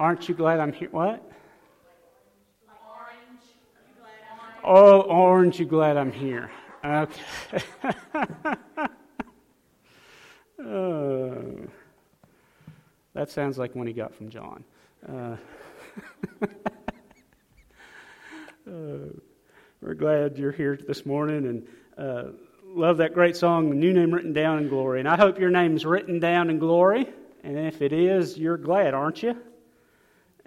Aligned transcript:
Aren't 0.00 0.28
you 0.30 0.34
glad 0.34 0.60
I'm 0.60 0.72
here? 0.72 0.88
What? 0.92 1.22
Oh, 4.64 5.02
orange, 5.02 5.60
you 5.60 5.66
glad 5.66 5.98
I'm 5.98 6.10
here? 6.10 6.50
Okay. 6.82 7.22
oh, 10.64 11.54
that 13.12 13.30
sounds 13.30 13.58
like 13.58 13.74
one 13.74 13.86
he 13.86 13.92
got 13.92 14.14
from 14.14 14.30
John. 14.30 14.64
Uh, 15.06 15.36
uh, 18.66 19.10
we're 19.82 19.94
glad 19.98 20.38
you're 20.38 20.50
here 20.50 20.78
this 20.78 21.04
morning 21.04 21.44
and 21.46 21.68
uh, 21.98 22.30
love 22.64 22.96
that 22.96 23.12
great 23.12 23.36
song, 23.36 23.78
New 23.78 23.92
Name 23.92 24.14
Written 24.14 24.32
Down 24.32 24.60
in 24.60 24.68
Glory. 24.70 25.00
And 25.00 25.08
I 25.10 25.16
hope 25.16 25.38
your 25.38 25.50
name's 25.50 25.84
written 25.84 26.20
down 26.20 26.48
in 26.48 26.58
glory. 26.58 27.06
And 27.44 27.58
if 27.58 27.82
it 27.82 27.92
is, 27.92 28.38
you're 28.38 28.56
glad, 28.56 28.94
aren't 28.94 29.22
you? 29.22 29.36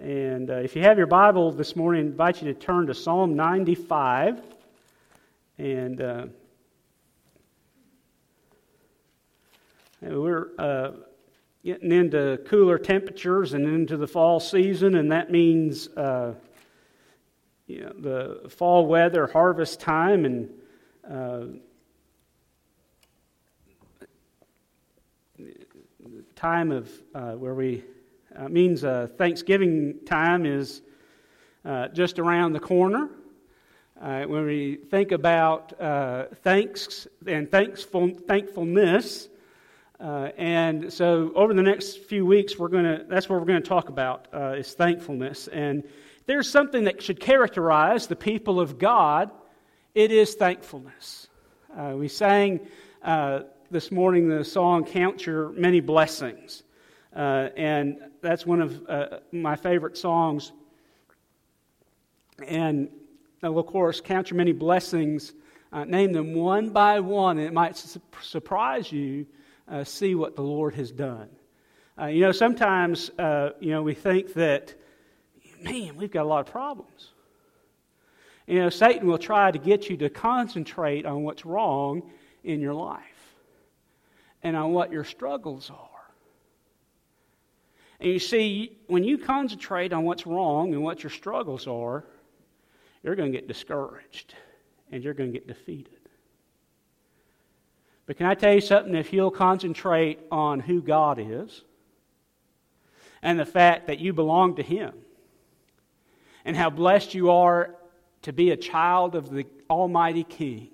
And 0.03 0.49
uh, 0.49 0.55
if 0.55 0.75
you 0.75 0.81
have 0.81 0.98
your 0.98 1.07
Bible 1.07 1.53
this 1.53 1.77
morning, 1.77 2.03
I 2.03 2.07
invite 2.07 2.41
you 2.41 2.53
to 2.53 2.59
turn 2.59 2.88
to 2.88 2.94
Psalm 2.94 3.38
95. 3.38 4.41
And 5.57 6.02
uh, 6.02 6.25
we're 10.02 10.50
uh, 10.59 10.91
getting 11.63 11.94
into 11.94 12.38
cooler 12.47 12.78
temperatures 12.78 13.53
and 13.53 13.66
into 13.66 13.95
the 13.95 14.05
fall 14.05 14.41
season, 14.41 14.95
and 14.95 15.09
that 15.13 15.31
means 15.31 15.88
uh, 15.95 16.33
you 17.67 17.83
know, 17.83 17.94
the 17.97 18.50
fall 18.50 18.85
weather, 18.85 19.28
harvest 19.28 19.80
time, 19.80 20.25
and 20.25 20.50
uh, 21.09 21.45
time 26.35 26.73
of 26.73 26.91
uh, 27.16 27.31
where 27.35 27.53
we 27.53 27.85
uh, 28.36 28.50
means 28.50 28.84
uh, 28.84 29.08
Thanksgiving 29.17 30.00
time 30.06 30.45
is 30.45 30.81
uh, 31.66 31.88
just 31.89 32.20
around 32.20 32.53
the 32.53 32.59
corner. 32.59 33.09
Uh, 34.02 34.23
when 34.23 34.45
we 34.45 34.75
think 34.75 35.12
about 35.12 35.80
uh, 35.80 36.25
thanks 36.44 37.08
and 37.25 37.50
thankful, 37.50 38.09
thankfulness, 38.28 39.30
uh, 40.00 40.30
and 40.38 40.92
so 40.92 41.31
over 41.36 41.53
the 41.53 41.62
next 41.62 42.00
few 42.00 42.25
weeks, 42.25 42.58
we're 42.58 42.67
going 42.67 42.84
to 42.84 43.06
that's 43.08 43.30
what 43.30 43.40
we're 43.40 43.45
going 43.45 43.62
to 43.62 43.67
talk 43.67 43.88
about 43.88 44.28
is 44.58 44.73
thankfulness. 44.73 45.47
And 45.47 45.84
there's 46.25 46.50
something 46.50 46.84
that 46.86 47.02
should 47.02 47.20
characterize 47.20 48.08
the 48.08 48.16
people 48.16 48.59
of 48.59 48.78
God. 48.78 49.31
It 49.95 50.12
is 50.12 50.34
thankfulness. 50.34 51.30
we 51.94 52.09
sang 52.09 52.59
this 53.72 53.92
morning 53.92 54.28
the 54.28 54.44
song 54.44 54.84
"Count 54.84 55.25
Your 55.25 55.52
Many 55.52 55.80
Blessings." 55.80 56.64
Uh, 57.16 57.50
and 57.56 57.97
that's 58.22 58.45
one 58.45 58.61
of 58.61 58.89
uh, 58.89 59.19
my 59.31 59.56
favorite 59.56 59.97
songs. 59.97 60.52
And 62.47 62.89
of 63.44 63.66
course, 63.67 64.02
count 64.02 64.30
your 64.30 64.38
many 64.38 64.52
blessings, 64.52 65.34
uh, 65.72 65.84
name 65.84 66.14
them 66.14 66.34
one 66.34 66.69
by 66.69 67.00
one, 67.00 67.38
and 67.38 67.47
it 67.47 67.53
might 67.53 67.78
su- 67.78 68.02
surprise 68.22 68.91
you, 68.91 69.25
uh, 69.67 69.84
see 69.84 70.16
what 70.16 70.35
the 70.35 70.41
Lord 70.41 70.74
has 70.75 70.91
done. 70.91 71.29
Uh, 72.00 72.06
you 72.07 72.22
know, 72.22 72.31
sometimes, 72.31 73.12
uh, 73.19 73.51
you 73.59 73.72
know, 73.72 73.84
we 73.84 73.94
think 73.94 74.34
that, 74.34 74.74
man, 75.62 75.95
we've 75.95 76.12
got 76.12 76.24
a 76.24 76.30
lot 76.30 76.47
of 76.47 76.51
problems. 76.51 77.12
You 78.47 78.59
know, 78.59 78.69
Satan 78.69 79.07
will 79.07 79.19
try 79.19 79.51
to 79.51 79.59
get 79.59 79.90
you 79.90 79.97
to 79.97 80.09
concentrate 80.09 81.06
on 81.06 81.24
what's 81.24 81.45
wrong 81.45 82.09
in 82.44 82.59
your 82.59 82.74
life 82.74 83.00
and 84.41 84.57
on 84.57 84.74
what 84.74 84.91
your 84.91 85.03
struggles 85.03 85.69
are. 85.69 85.93
And 88.03 88.12
you 88.12 88.19
see, 88.19 88.78
when 88.88 89.06
you 89.06 89.18
concentrate 89.18 89.94
on 89.94 90.03
what's 90.03 90.28
wrong 90.28 90.74
and 90.74 90.84
what 90.84 91.02
your 91.03 91.09
struggles 91.09 91.68
are, 91.68 92.03
you're 93.02 93.16
going 93.16 93.31
to 93.31 93.38
get 93.38 93.47
discouraged 93.47 94.36
and 94.91 95.02
you're 95.02 95.14
going 95.14 95.31
to 95.31 95.40
get 95.40 95.47
defeated. 95.47 95.94
But 98.06 98.18
can 98.18 98.25
I 98.25 98.36
tell 98.36 98.53
you 98.53 98.59
something? 98.59 98.94
If 98.94 99.13
you'll 99.13 99.31
concentrate 99.31 100.19
on 100.30 100.59
who 100.59 100.81
God 100.81 101.18
is 101.18 101.63
and 103.22 103.40
the 103.40 103.46
fact 103.46 103.88
that 103.88 104.00
you 104.00 104.12
belong 104.12 104.58
to 104.58 104.63
Him 104.63 104.94
and 106.44 106.58
how 106.58 106.69
blessed 106.69 107.13
you 107.13 107.31
are 107.31 107.74
to 108.24 108.34
be 108.34 108.52
a 108.52 108.58
child 108.58 109.16
of 109.16 109.30
the 109.30 109.46
Almighty 109.69 110.25
King, 110.25 110.72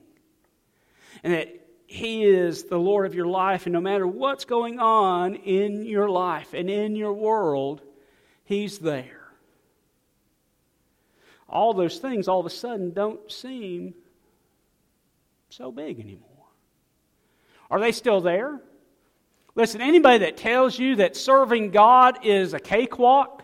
and 1.23 1.33
that 1.33 1.58
he 1.91 2.23
is 2.23 2.65
the 2.65 2.77
Lord 2.77 3.07
of 3.07 3.15
your 3.15 3.25
life, 3.25 3.65
and 3.65 3.73
no 3.73 3.81
matter 3.81 4.05
what's 4.05 4.45
going 4.45 4.79
on 4.79 5.33
in 5.33 5.87
your 5.87 6.07
life 6.07 6.53
and 6.53 6.69
in 6.69 6.95
your 6.95 7.13
world, 7.13 7.81
He's 8.45 8.77
there. 8.77 9.31
All 11.49 11.73
those 11.73 11.97
things 11.97 12.27
all 12.27 12.39
of 12.41 12.45
a 12.45 12.51
sudden 12.51 12.93
don't 12.93 13.31
seem 13.31 13.95
so 15.49 15.71
big 15.71 15.99
anymore. 15.99 16.45
Are 17.71 17.79
they 17.79 17.91
still 17.91 18.21
there? 18.21 18.61
Listen, 19.55 19.81
anybody 19.81 20.19
that 20.19 20.37
tells 20.37 20.77
you 20.77 20.97
that 20.97 21.15
serving 21.17 21.71
God 21.71 22.23
is 22.23 22.53
a 22.53 22.59
cakewalk, 22.59 23.41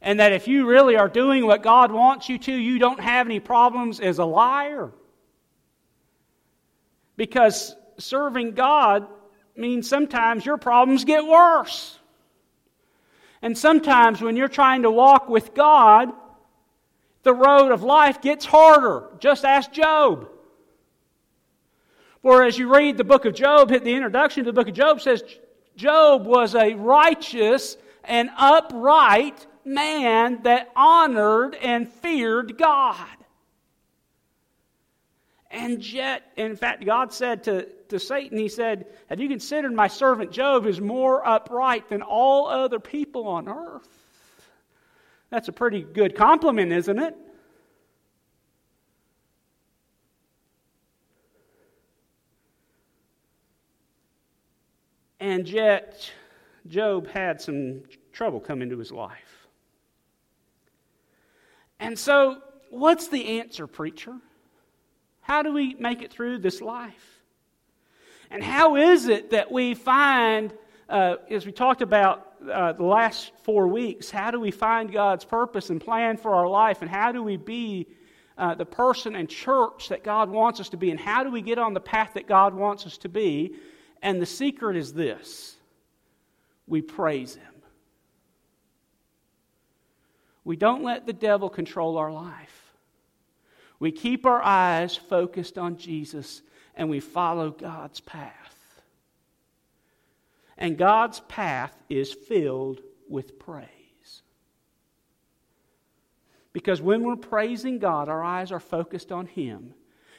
and 0.00 0.20
that 0.20 0.30
if 0.30 0.46
you 0.46 0.66
really 0.66 0.94
are 0.94 1.08
doing 1.08 1.44
what 1.44 1.64
God 1.64 1.90
wants 1.90 2.28
you 2.28 2.38
to, 2.38 2.52
you 2.52 2.78
don't 2.78 3.00
have 3.00 3.26
any 3.26 3.40
problems, 3.40 3.98
is 3.98 4.20
a 4.20 4.24
liar. 4.24 4.92
Because 7.16 7.74
serving 7.98 8.52
God 8.52 9.06
means 9.56 9.88
sometimes 9.88 10.44
your 10.44 10.58
problems 10.58 11.04
get 11.04 11.24
worse. 11.24 11.98
And 13.42 13.56
sometimes 13.56 14.20
when 14.20 14.36
you're 14.36 14.48
trying 14.48 14.82
to 14.82 14.90
walk 14.90 15.28
with 15.28 15.54
God, 15.54 16.12
the 17.22 17.34
road 17.34 17.72
of 17.72 17.82
life 17.82 18.20
gets 18.20 18.44
harder. 18.44 19.08
Just 19.18 19.44
ask 19.44 19.72
Job. 19.72 20.28
For 22.22 22.44
as 22.44 22.58
you 22.58 22.72
read 22.72 22.96
the 22.96 23.04
book 23.04 23.24
of 23.24 23.34
Job, 23.34 23.68
the 23.68 23.94
introduction 23.94 24.44
to 24.44 24.50
the 24.50 24.54
book 24.54 24.68
of 24.68 24.74
Job 24.74 25.00
says 25.00 25.22
Job 25.76 26.26
was 26.26 26.54
a 26.54 26.74
righteous 26.74 27.76
and 28.04 28.30
upright 28.36 29.46
man 29.64 30.42
that 30.42 30.70
honored 30.74 31.54
and 31.56 31.88
feared 31.88 32.56
God. 32.56 33.06
And 35.56 35.82
yet, 35.90 36.32
in 36.36 36.54
fact, 36.54 36.84
God 36.84 37.14
said 37.14 37.42
to, 37.44 37.66
to 37.88 37.98
Satan, 37.98 38.36
He 38.36 38.46
said, 38.48 38.88
Have 39.08 39.18
you 39.20 39.28
considered 39.28 39.72
my 39.72 39.88
servant 39.88 40.30
Job 40.30 40.66
is 40.66 40.82
more 40.82 41.26
upright 41.26 41.88
than 41.88 42.02
all 42.02 42.46
other 42.46 42.78
people 42.78 43.26
on 43.26 43.48
earth? 43.48 43.88
That's 45.30 45.48
a 45.48 45.52
pretty 45.52 45.80
good 45.80 46.14
compliment, 46.14 46.72
isn't 46.72 46.98
it? 46.98 47.16
And 55.18 55.48
yet, 55.48 56.12
Job 56.66 57.08
had 57.08 57.40
some 57.40 57.84
trouble 58.12 58.40
come 58.40 58.60
into 58.60 58.76
his 58.76 58.92
life. 58.92 59.48
And 61.80 61.98
so, 61.98 62.42
what's 62.68 63.08
the 63.08 63.40
answer, 63.40 63.66
preacher? 63.66 64.16
How 65.26 65.42
do 65.42 65.52
we 65.52 65.74
make 65.74 66.02
it 66.02 66.12
through 66.12 66.38
this 66.38 66.60
life? 66.60 67.20
And 68.30 68.44
how 68.44 68.76
is 68.76 69.08
it 69.08 69.30
that 69.30 69.50
we 69.50 69.74
find, 69.74 70.52
uh, 70.88 71.16
as 71.28 71.44
we 71.44 71.50
talked 71.50 71.82
about 71.82 72.34
uh, 72.48 72.74
the 72.74 72.84
last 72.84 73.32
four 73.42 73.66
weeks, 73.66 74.08
how 74.08 74.30
do 74.30 74.38
we 74.38 74.52
find 74.52 74.92
God's 74.92 75.24
purpose 75.24 75.68
and 75.68 75.80
plan 75.80 76.16
for 76.16 76.32
our 76.32 76.46
life? 76.46 76.80
And 76.80 76.88
how 76.88 77.10
do 77.10 77.24
we 77.24 77.36
be 77.36 77.88
uh, 78.38 78.54
the 78.54 78.64
person 78.64 79.16
and 79.16 79.28
church 79.28 79.88
that 79.88 80.04
God 80.04 80.30
wants 80.30 80.60
us 80.60 80.68
to 80.68 80.76
be? 80.76 80.92
And 80.92 81.00
how 81.00 81.24
do 81.24 81.32
we 81.32 81.42
get 81.42 81.58
on 81.58 81.74
the 81.74 81.80
path 81.80 82.12
that 82.14 82.28
God 82.28 82.54
wants 82.54 82.86
us 82.86 82.96
to 82.98 83.08
be? 83.08 83.56
And 84.02 84.22
the 84.22 84.26
secret 84.26 84.76
is 84.76 84.92
this 84.92 85.56
we 86.68 86.82
praise 86.82 87.34
Him. 87.34 87.52
We 90.44 90.54
don't 90.54 90.84
let 90.84 91.04
the 91.04 91.12
devil 91.12 91.48
control 91.48 91.98
our 91.98 92.12
life. 92.12 92.65
We 93.78 93.92
keep 93.92 94.26
our 94.26 94.42
eyes 94.42 94.96
focused 94.96 95.58
on 95.58 95.76
Jesus 95.76 96.42
and 96.74 96.88
we 96.88 97.00
follow 97.00 97.50
God's 97.50 98.00
path. 98.00 98.32
And 100.58 100.78
God's 100.78 101.20
path 101.20 101.76
is 101.88 102.12
filled 102.12 102.80
with 103.08 103.38
praise. 103.38 103.68
Because 106.52 106.80
when 106.80 107.02
we're 107.02 107.16
praising 107.16 107.78
God, 107.78 108.08
our 108.08 108.24
eyes 108.24 108.52
are 108.52 108.60
focused 108.60 109.12
on 109.12 109.26
Him. 109.26 109.74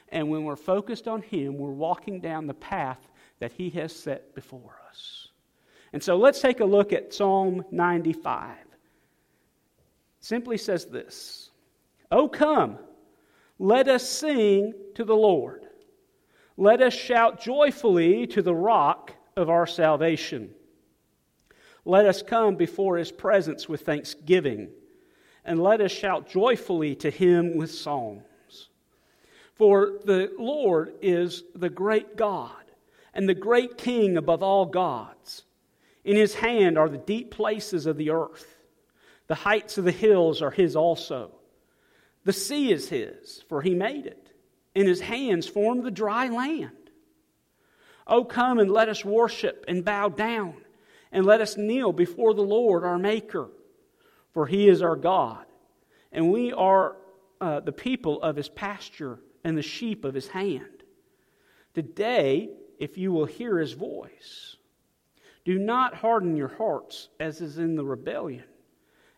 And 0.10 0.30
when 0.30 0.44
we're 0.44 0.56
focused 0.56 1.08
on 1.08 1.24
Him, 1.24 1.58
we're 1.58 1.72
walking 1.72 2.22
down 2.22 2.46
the 2.46 2.54
path 2.54 3.00
that 3.40 3.52
He 3.52 3.72
has 3.72 3.94
set 3.94 4.36
before 4.36 4.80
us. 4.90 5.30
And 5.94 6.04
so 6.04 6.18
let's 6.18 6.40
take 6.40 6.60
a 6.60 6.66
look 6.66 6.94
at 6.94 7.14
Psalm 7.14 7.66
95. 7.72 8.52
It 8.52 8.66
simply 10.20 10.58
says 10.58 10.86
this 10.86 11.50
Oh, 12.12 12.28
come 12.28 12.78
let 13.60 13.88
us 13.88 14.08
sing 14.08 14.74
to 14.96 15.04
the 15.04 15.16
Lord. 15.16 15.66
Let 16.58 16.82
us 16.82 16.94
shout 16.94 17.42
joyfully 17.42 18.28
to 18.28 18.42
the 18.42 18.56
rock 18.56 19.14
of 19.36 19.50
our 19.50 19.68
salvation. 19.68 20.52
Let 21.86 22.06
us 22.06 22.22
come 22.22 22.56
before 22.56 22.98
his 22.98 23.12
presence 23.12 23.70
with 23.70 23.82
thanksgiving, 23.82 24.70
and 25.46 25.62
let 25.62 25.82
us 25.82 25.92
shout 25.92 26.28
joyfully 26.28 26.96
to 26.96 27.10
him 27.10 27.56
with 27.56 27.72
psalms. 27.72 28.70
For 29.56 30.00
the 30.04 30.32
Lord 30.38 30.96
is 31.02 31.44
the 31.56 31.70
great 31.70 32.16
God 32.16 32.52
and 33.14 33.28
the 33.28 33.34
great 33.34 33.78
King 33.78 34.18
above 34.18 34.44
all 34.44 34.66
gods. 34.66 35.44
In 36.04 36.16
his 36.16 36.36
hand 36.36 36.78
are 36.78 36.90
the 36.90 36.98
deep 36.98 37.32
places 37.32 37.86
of 37.86 37.98
the 37.98 38.12
earth, 38.12 38.58
the 39.28 39.36
heights 39.36 39.78
of 39.78 39.86
the 39.86 39.92
hills 39.92 40.42
are 40.42 40.52
his 40.52 40.76
also. 40.76 41.37
The 42.28 42.34
sea 42.34 42.74
is 42.74 42.90
his, 42.90 43.46
for 43.48 43.62
he 43.62 43.74
made 43.74 44.06
it. 44.06 44.34
In 44.76 44.86
his 44.86 45.00
hands 45.00 45.48
formed 45.48 45.86
the 45.86 45.92
dry 45.92 46.28
land. 46.28 46.92
Oh, 48.06 48.26
come 48.26 48.60
and 48.60 48.70
let 48.70 48.90
us 48.90 49.06
worship 49.06 49.64
and 49.70 49.86
bow 49.86 50.10
down 50.10 50.56
and 51.10 51.26
let 51.26 51.40
us 51.40 51.56
kneel 51.56 51.94
before 51.94 52.34
the 52.34 52.42
Lord 52.42 52.84
our 52.84 53.00
Maker, 53.00 53.48
for 54.34 54.46
he 54.46 54.68
is 54.68 54.82
our 54.82 54.98
God, 54.98 55.46
and 56.12 56.30
we 56.30 56.52
are 56.52 56.98
uh, 57.40 57.62
the 57.62 57.72
people 57.72 58.22
of 58.22 58.36
his 58.36 58.50
pasture 58.50 59.20
and 59.46 59.58
the 59.58 59.62
sheep 59.62 60.04
of 60.04 60.14
his 60.14 60.28
hand. 60.28 60.84
Today, 61.76 62.50
if 62.78 62.98
you 62.98 63.14
will 63.14 63.24
hear 63.24 63.58
his 63.58 63.72
voice, 63.72 64.58
do 65.46 65.58
not 65.58 65.94
harden 65.96 66.36
your 66.36 66.50
hearts 66.50 67.08
as 67.22 67.40
is 67.40 67.58
in 67.58 67.78
the 67.78 67.86
rebellion, 67.86 68.44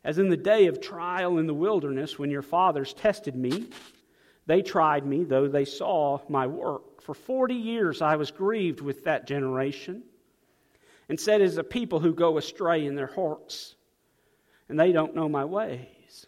as 0.04 0.18
in 0.18 0.30
the 0.30 0.38
day 0.38 0.68
of 0.68 0.82
trial 0.82 1.38
in 1.38 1.48
the 1.48 1.54
wilderness 1.54 2.18
when 2.18 2.32
your 2.32 2.42
fathers 2.42 2.94
tested 2.94 3.36
me. 3.36 3.68
They 4.46 4.62
tried 4.62 5.06
me, 5.06 5.24
though 5.24 5.48
they 5.48 5.66
saw 5.66 6.20
my 6.30 6.48
work. 6.48 7.02
For 7.02 7.14
forty 7.14 7.56
years 7.56 8.02
I 8.02 8.16
was 8.16 8.32
grieved 8.32 8.82
with 8.82 9.04
that 9.04 9.28
generation 9.28 10.04
and 11.08 11.20
said, 11.20 11.42
As 11.42 11.58
a 11.58 11.64
people 11.64 12.00
who 12.00 12.14
go 12.14 12.38
astray 12.38 12.86
in 12.86 12.96
their 12.96 13.08
hearts, 13.08 13.76
and 14.70 14.80
they 14.80 14.92
don't 14.92 15.16
know 15.16 15.28
my 15.28 15.46
ways. 15.46 16.28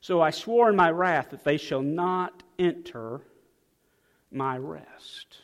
So 0.00 0.20
I 0.20 0.30
swore 0.30 0.70
in 0.70 0.76
my 0.76 0.90
wrath 0.90 1.30
that 1.30 1.44
they 1.44 1.56
shall 1.56 1.82
not 1.82 2.42
enter 2.58 3.20
my 4.30 4.56
rest. 4.56 5.38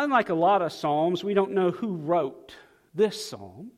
Unlike 0.00 0.28
a 0.28 0.34
lot 0.34 0.62
of 0.62 0.72
Psalms, 0.72 1.24
we 1.24 1.34
don't 1.34 1.50
know 1.50 1.72
who 1.72 1.96
wrote 1.96 2.54
this 2.94 3.28
psalm. 3.28 3.72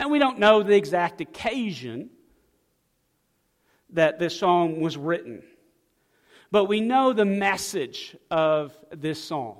And 0.00 0.10
we 0.10 0.18
don't 0.18 0.40
know 0.40 0.64
the 0.64 0.74
exact 0.74 1.20
occasion 1.20 2.10
that 3.90 4.18
this 4.18 4.36
psalm 4.36 4.80
was 4.80 4.96
written. 4.96 5.44
But 6.50 6.64
we 6.64 6.80
know 6.80 7.12
the 7.12 7.24
message 7.24 8.16
of 8.32 8.76
this 8.90 9.22
psalm. 9.22 9.58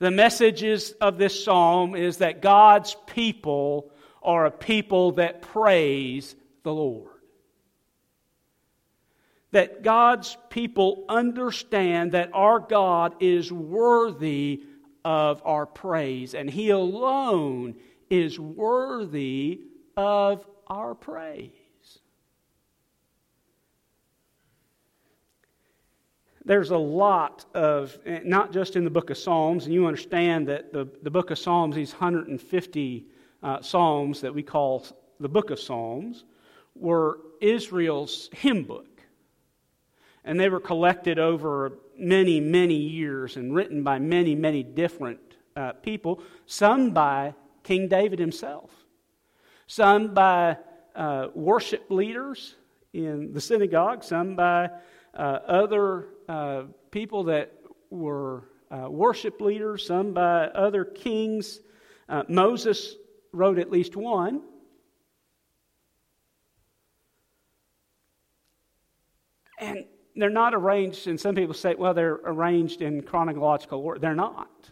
The 0.00 0.10
message 0.10 0.64
of 1.00 1.16
this 1.16 1.44
psalm 1.44 1.94
is 1.94 2.16
that 2.16 2.42
God's 2.42 2.96
people 3.06 3.92
are 4.20 4.46
a 4.46 4.50
people 4.50 5.12
that 5.12 5.42
praise 5.42 6.34
the 6.64 6.74
Lord. 6.74 7.09
That 9.52 9.82
God's 9.82 10.36
people 10.48 11.04
understand 11.08 12.12
that 12.12 12.30
our 12.32 12.60
God 12.60 13.16
is 13.20 13.50
worthy 13.50 14.62
of 15.04 15.42
our 15.44 15.66
praise, 15.66 16.34
and 16.34 16.48
He 16.48 16.70
alone 16.70 17.74
is 18.08 18.38
worthy 18.38 19.60
of 19.96 20.46
our 20.66 20.94
praise. 20.94 21.50
there's 26.50 26.70
a 26.70 26.76
lot 26.76 27.44
of, 27.54 27.96
not 28.24 28.52
just 28.52 28.74
in 28.74 28.82
the 28.82 28.90
book 28.90 29.10
of 29.10 29.16
Psalms, 29.16 29.66
and 29.66 29.72
you 29.72 29.86
understand 29.86 30.48
that 30.48 30.72
the, 30.72 30.88
the 31.02 31.10
book 31.10 31.30
of 31.30 31.38
Psalms, 31.38 31.76
these 31.76 31.92
150 31.92 33.06
uh, 33.42 33.62
Psalms 33.62 34.20
that 34.20 34.34
we 34.34 34.42
call 34.42 34.84
the 35.20 35.28
book 35.28 35.50
of 35.50 35.60
Psalms, 35.60 36.24
were 36.74 37.20
Israel's 37.40 38.30
hymn 38.32 38.64
book. 38.64 38.89
And 40.24 40.38
they 40.38 40.48
were 40.48 40.60
collected 40.60 41.18
over 41.18 41.72
many, 41.96 42.40
many 42.40 42.76
years 42.76 43.36
and 43.36 43.54
written 43.54 43.82
by 43.82 43.98
many, 43.98 44.34
many 44.34 44.62
different 44.62 45.20
uh, 45.56 45.72
people, 45.72 46.22
some 46.46 46.90
by 46.90 47.34
King 47.62 47.88
David 47.88 48.18
himself, 48.18 48.70
some 49.66 50.14
by 50.14 50.56
uh, 50.94 51.28
worship 51.34 51.90
leaders 51.90 52.56
in 52.92 53.32
the 53.32 53.40
synagogue, 53.40 54.02
some 54.02 54.36
by 54.36 54.70
uh, 55.14 55.20
other 55.20 56.08
uh, 56.28 56.62
people 56.90 57.24
that 57.24 57.52
were 57.90 58.44
uh, 58.70 58.88
worship 58.88 59.40
leaders, 59.40 59.86
some 59.86 60.12
by 60.12 60.46
other 60.46 60.84
kings. 60.84 61.60
Uh, 62.08 62.22
Moses 62.28 62.96
wrote 63.32 63.58
at 63.58 63.70
least 63.70 63.96
one. 63.96 64.42
And 69.58 69.84
they're 70.20 70.30
not 70.30 70.54
arranged, 70.54 71.06
and 71.06 71.18
some 71.20 71.34
people 71.34 71.54
say, 71.54 71.74
well, 71.74 71.94
they're 71.94 72.20
arranged 72.24 72.82
in 72.82 73.02
chronological 73.02 73.80
order. 73.80 74.00
They're 74.00 74.14
not. 74.14 74.70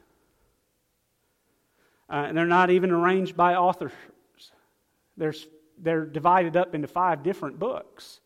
Uh, 2.10 2.24
and 2.28 2.36
they're 2.36 2.46
not 2.46 2.70
even 2.70 2.90
arranged 2.90 3.36
by 3.36 3.54
authors. 3.54 3.92
They're 5.16 6.06
divided 6.06 6.56
up 6.56 6.74
into 6.74 6.88
five 6.88 7.22
different 7.22 7.58
books. 7.58 8.20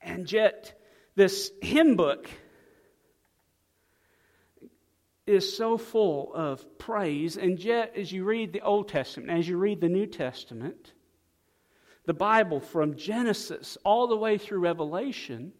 And 0.00 0.30
yet, 0.30 0.78
this 1.14 1.50
hymn 1.60 1.96
book 1.96 2.28
is 5.26 5.56
so 5.56 5.76
full 5.76 6.32
of 6.34 6.78
praise. 6.78 7.36
And 7.36 7.58
yet, 7.58 7.94
as 7.96 8.10
you 8.10 8.24
read 8.24 8.52
the 8.52 8.62
Old 8.62 8.88
Testament, 8.88 9.30
as 9.30 9.48
you 9.48 9.58
read 9.58 9.80
the 9.80 9.88
New 9.88 10.06
Testament, 10.06 10.92
the 12.08 12.14
Bible 12.14 12.58
from 12.58 12.96
Genesis 12.96 13.76
all 13.84 14.06
the 14.06 14.16
way 14.16 14.38
through 14.38 14.60
Revelation 14.60 15.52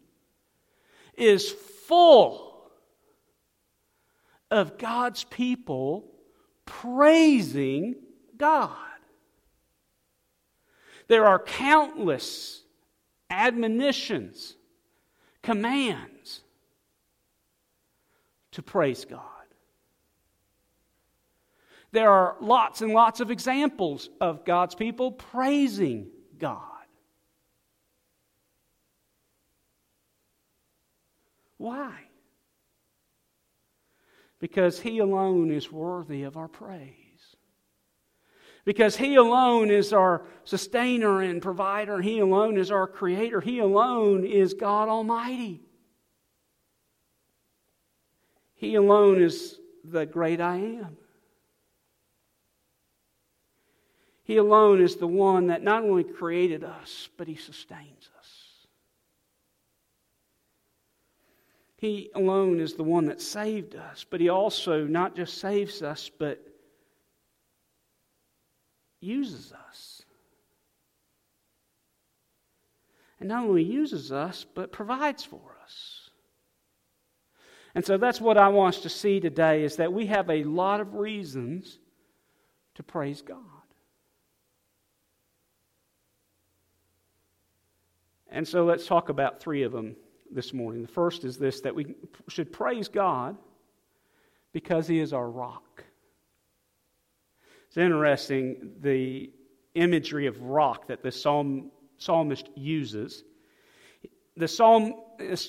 is 1.15 1.51
full 1.51 2.71
of 4.51 4.79
God's 4.79 5.25
people 5.25 6.11
praising 6.65 7.97
God. 8.39 8.79
There 11.07 11.27
are 11.27 11.39
countless 11.39 12.63
admonitions, 13.29 14.57
commands 15.43 16.41
to 18.53 18.63
praise 18.63 19.05
God. 19.05 19.21
There 21.93 22.11
are 22.11 22.37
lots 22.41 22.81
and 22.81 22.95
lots 22.95 23.21
of 23.21 23.31
examples 23.31 24.09
of 24.19 24.47
God's 24.47 24.75
people 24.75 25.13
praising 25.13 26.09
God. 26.39 26.63
Why? 31.57 31.95
Because 34.39 34.81
He 34.81 34.99
alone 34.99 35.51
is 35.51 35.73
worthy 35.73 36.23
of 36.23 36.37
our 36.37 36.49
praise 36.49 37.09
because 38.69 38.99
He 38.99 39.15
alone 39.15 39.71
is 39.71 39.95
our 39.95 40.27
sustainer 40.45 41.23
and 41.23 41.41
provider. 41.41 42.03
He 42.03 42.19
alone 42.19 42.59
is 42.59 42.71
our 42.71 42.87
creator. 42.87 43.41
He 43.41 43.61
alone 43.61 44.27
is 44.27 44.53
God 44.53 44.91
Almighty. 44.91 45.63
He 48.55 48.75
alone 48.75 49.23
is 49.23 49.59
the 49.85 50.05
great 50.05 50.43
I 50.43 50.57
am. 50.57 50.99
He 54.29 54.37
alone 54.37 54.83
is 54.83 54.97
the 54.97 55.07
one 55.07 55.47
that 55.47 55.63
not 55.63 55.85
only 55.85 56.05
created 56.05 56.63
us, 56.63 57.09
but 57.17 57.27
He 57.27 57.35
sustains 57.35 58.11
us. 58.19 58.67
He 61.79 62.11
alone 62.15 62.61
is 62.61 62.75
the 62.75 62.85
one 62.85 63.07
that 63.07 63.23
saved 63.23 63.75
us, 63.75 64.05
but 64.09 64.21
He 64.21 64.29
also 64.29 64.85
not 64.85 65.17
just 65.17 65.39
saves 65.39 65.81
us, 65.81 66.11
but 66.11 66.47
uses 69.01 69.55
us. 69.67 70.03
And 73.21 73.31
not 73.31 73.45
only 73.45 73.65
uses 73.65 74.13
us, 74.13 74.45
but 74.55 74.73
provides 74.73 75.25
for 75.25 75.57
us. 75.63 76.11
And 77.75 77.83
so 77.83 77.97
that's 77.97 78.21
what 78.21 78.37
I 78.37 78.49
want 78.49 78.75
us 78.75 78.83
to 78.83 78.91
see 78.91 79.21
today 79.21 79.63
is 79.65 79.77
that 79.77 79.91
we 79.91 80.05
have 80.09 80.29
a 80.29 80.45
lot 80.45 80.81
of 80.81 80.97
reasons 80.97 81.79
to 82.75 82.83
praise 82.83 83.23
God. 83.23 83.58
And 88.31 88.47
so 88.47 88.65
let's 88.65 88.87
talk 88.87 89.09
about 89.09 89.41
three 89.41 89.63
of 89.63 89.73
them 89.73 89.97
this 90.31 90.53
morning. 90.53 90.83
The 90.83 90.89
first 90.89 91.25
is 91.25 91.39
this 91.39 91.63
that 91.63 91.75
we 91.75 91.95
should 92.29 92.53
praise 92.53 92.89
God 92.89 93.37
because 94.53 94.87
He 94.87 95.01
is 95.01 95.13
our 95.13 95.29
rock. 95.29 95.85
It's 97.69 97.77
interesting 97.77 98.73
the 98.81 99.31
imagery 99.75 100.27
of 100.27 100.41
rock 100.43 100.89
that 100.89 101.03
the 101.03 101.13
psalm, 101.13 101.71
psalmist 101.99 102.49
uses. 102.55 103.25
the 104.37 104.49
psalm 104.49 104.95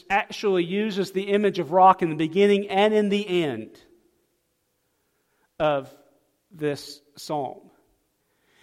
actually 0.09 0.63
uses 0.63 1.11
the 1.11 1.29
image 1.29 1.59
of 1.59 1.71
rock 1.71 2.01
in 2.01 2.09
the 2.09 2.15
beginning 2.15 2.69
and 2.69 2.93
in 2.93 3.09
the 3.09 3.43
end 3.43 3.69
of 5.59 5.93
this 6.51 7.01
psalm. 7.15 7.69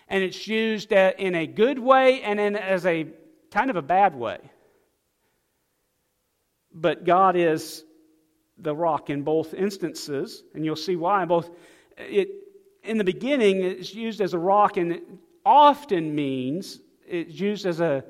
And 0.08 0.22
it's 0.22 0.46
used 0.46 0.92
in 0.92 1.34
a 1.34 1.46
good 1.46 1.78
way 1.78 2.22
and 2.22 2.40
in 2.40 2.56
as 2.56 2.86
a 2.86 3.06
kind 3.50 3.70
of 3.70 3.76
a 3.76 3.82
bad 3.82 4.14
way. 4.14 4.38
But 6.72 7.04
God 7.04 7.36
is 7.36 7.84
the 8.58 8.74
rock 8.74 9.10
in 9.10 9.22
both 9.22 9.54
instances, 9.54 10.42
and 10.54 10.64
you'll 10.64 10.76
see 10.76 10.96
why. 10.96 11.24
Both 11.24 11.50
it 11.96 12.28
in 12.82 12.98
the 12.98 13.04
beginning 13.04 13.62
it's 13.62 13.94
used 13.94 14.20
as 14.20 14.34
a 14.34 14.38
rock, 14.38 14.76
and 14.76 14.92
it 14.92 15.04
often 15.44 16.14
means 16.14 16.80
it's 17.06 17.38
used 17.38 17.66
as 17.66 17.80
a 17.80 18.04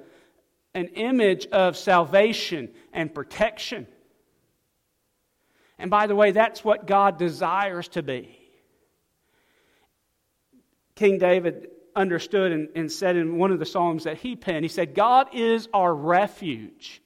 an 0.75 0.89
image 0.89 1.47
of 1.47 1.77
salvation 1.77 2.69
and 2.93 3.15
protection. 3.15 3.87
And 5.79 5.91
by 5.91 6.07
the 6.07 6.15
way, 6.15 6.33
that's 6.33 6.63
what 6.63 6.87
God 6.87 7.19
desires 7.19 7.89
to 7.89 8.03
be. 8.03 8.39
King 10.95 11.19
David 11.19 11.69
understood 11.97 12.53
and, 12.53 12.69
and, 12.77 12.93
said 12.93 13.17
in 13.17 13.39
one 13.39 13.51
of 13.51 13.59
the 13.59 13.67
Psalms 13.67 14.05
that 14.05 14.19
he 14.19 14.37
penned, 14.37 14.65
he 14.65 14.69
said, 14.69 14.95
God 14.95 15.29
is 15.33 15.69
our 15.73 15.95
refuge. 15.95 17.03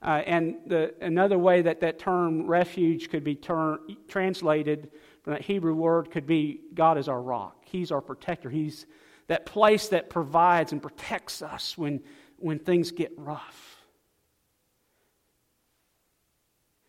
Uh, 0.00 0.22
and 0.26 0.56
the, 0.66 0.94
another 1.00 1.38
way 1.38 1.62
that 1.62 1.80
that 1.80 1.98
term 1.98 2.46
refuge 2.46 3.10
could 3.10 3.24
be 3.24 3.34
ter- 3.34 3.80
translated 4.08 4.90
from 5.22 5.32
that 5.32 5.42
Hebrew 5.42 5.74
word 5.74 6.10
could 6.10 6.26
be 6.26 6.60
God 6.74 6.98
is 6.98 7.08
our 7.08 7.20
rock. 7.20 7.56
He's 7.64 7.90
our 7.90 8.02
protector. 8.02 8.50
He's 8.50 8.86
that 9.26 9.46
place 9.46 9.88
that 9.88 10.10
provides 10.10 10.72
and 10.72 10.82
protects 10.82 11.42
us 11.42 11.76
when, 11.78 12.02
when 12.36 12.58
things 12.58 12.90
get 12.90 13.12
rough. 13.16 13.82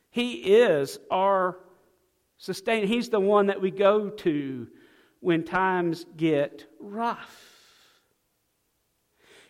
He 0.09 0.33
is 0.33 0.99
our 1.09 1.59
sustainer. 2.37 2.87
He's 2.87 3.09
the 3.09 3.19
one 3.19 3.47
that 3.47 3.61
we 3.61 3.71
go 3.71 4.09
to 4.09 4.67
when 5.19 5.43
times 5.43 6.05
get 6.15 6.65
rough. 6.79 7.41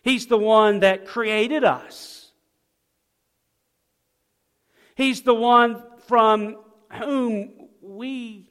He's 0.01 0.27
the 0.27 0.37
one 0.37 0.81
that 0.81 1.07
created 1.07 1.63
us. 1.63 2.31
He's 4.95 5.23
the 5.23 5.33
one 5.33 5.83
from 6.07 6.57
whom 6.93 7.69
we 7.81 8.49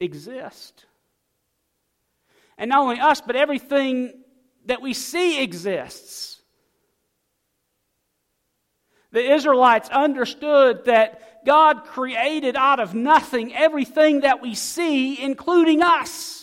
exist. 0.00 0.84
And 2.58 2.70
not 2.70 2.80
only 2.80 3.00
us, 3.00 3.20
but 3.20 3.36
everything 3.36 4.24
that 4.66 4.82
we 4.82 4.92
see 4.92 5.42
exists. 5.42 6.40
The 9.12 9.32
Israelites 9.32 9.88
understood 9.88 10.84
that 10.84 11.46
God 11.46 11.84
created 11.84 12.56
out 12.56 12.78
of 12.78 12.94
nothing 12.94 13.54
everything 13.54 14.20
that 14.20 14.42
we 14.42 14.54
see, 14.54 15.22
including 15.22 15.82
us, 15.82 16.37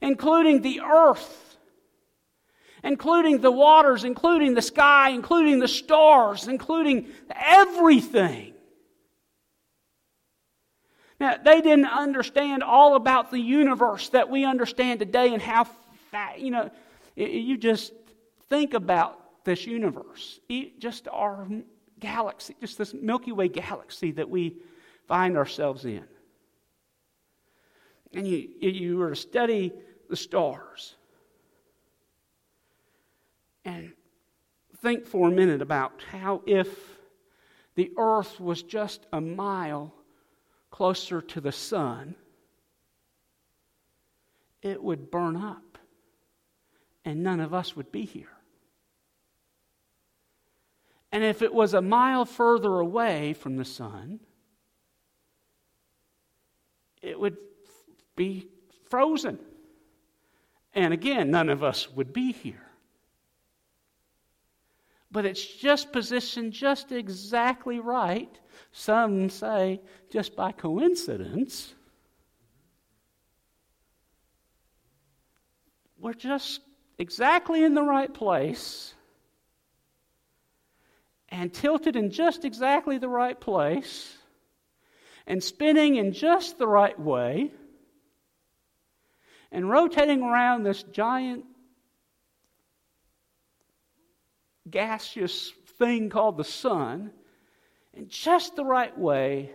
including 0.00 0.62
the 0.62 0.80
earth, 0.80 1.56
including 2.82 3.40
the 3.40 3.50
waters, 3.50 4.04
including 4.04 4.54
the 4.54 4.62
sky, 4.62 5.10
including 5.10 5.58
the 5.58 5.68
stars, 5.68 6.48
including 6.48 7.08
everything. 7.34 8.54
Now, 11.18 11.36
they 11.36 11.60
didn't 11.60 11.86
understand 11.86 12.62
all 12.62 12.96
about 12.96 13.30
the 13.30 13.38
universe 13.38 14.08
that 14.10 14.30
we 14.30 14.44
understand 14.44 15.00
today 15.00 15.34
and 15.34 15.42
how, 15.42 15.66
you 16.38 16.50
know, 16.50 16.70
you 17.14 17.58
just 17.58 17.92
think 18.48 18.72
about 18.72 19.44
this 19.44 19.66
universe, 19.66 20.40
just 20.78 21.08
our 21.08 21.46
galaxy, 21.98 22.56
just 22.60 22.78
this 22.78 22.94
Milky 22.94 23.32
Way 23.32 23.48
galaxy 23.48 24.12
that 24.12 24.30
we 24.30 24.56
find 25.06 25.36
ourselves 25.36 25.84
in. 25.84 26.04
And 28.14 28.26
you, 28.26 28.48
you 28.60 28.96
were 28.96 29.10
to 29.10 29.16
study 29.16 29.72
the 30.10 30.16
stars 30.16 30.96
and 33.64 33.92
think 34.82 35.06
for 35.06 35.28
a 35.28 35.30
minute 35.30 35.62
about 35.62 36.02
how 36.10 36.42
if 36.46 36.98
the 37.74 37.92
earth 37.96 38.40
was 38.40 38.62
just 38.62 39.06
a 39.12 39.20
mile 39.20 39.94
closer 40.70 41.20
to 41.20 41.40
the 41.40 41.52
sun, 41.52 42.14
it 44.62 44.82
would 44.82 45.10
burn 45.10 45.36
up 45.36 45.78
and 47.04 47.22
none 47.22 47.40
of 47.40 47.54
us 47.54 47.76
would 47.76 47.90
be 47.92 48.04
here. 48.04 48.28
And 51.12 51.24
if 51.24 51.42
it 51.42 51.52
was 51.52 51.74
a 51.74 51.82
mile 51.82 52.24
further 52.24 52.78
away 52.78 53.32
from 53.32 53.56
the 53.56 53.64
sun, 53.64 54.20
it 57.02 57.18
would 57.18 57.36
be 58.14 58.46
frozen. 58.88 59.38
And 60.74 60.94
again, 60.94 61.30
none 61.30 61.48
of 61.48 61.62
us 61.64 61.90
would 61.90 62.12
be 62.12 62.32
here. 62.32 62.66
But 65.10 65.26
it's 65.26 65.44
just 65.44 65.92
positioned 65.92 66.52
just 66.52 66.92
exactly 66.92 67.80
right 67.80 68.30
some 68.72 69.28
say 69.28 69.80
just 70.10 70.36
by 70.36 70.52
coincidence. 70.52 71.74
We're 75.98 76.14
just 76.14 76.60
exactly 76.98 77.64
in 77.64 77.74
the 77.74 77.82
right 77.82 78.12
place 78.12 78.94
and 81.28 81.52
tilted 81.52 81.96
in 81.96 82.10
just 82.10 82.44
exactly 82.44 82.98
the 82.98 83.08
right 83.08 83.38
place 83.38 84.16
and 85.26 85.42
spinning 85.42 85.96
in 85.96 86.12
just 86.12 86.58
the 86.58 86.66
right 86.66 86.98
way 86.98 87.52
and 89.52 89.68
rotating 89.68 90.22
around 90.22 90.62
this 90.62 90.82
giant 90.82 91.44
gaseous 94.68 95.52
thing 95.78 96.10
called 96.10 96.36
the 96.36 96.44
sun 96.44 97.10
in 97.94 98.08
just 98.08 98.56
the 98.56 98.64
right 98.64 98.96
way 98.96 99.50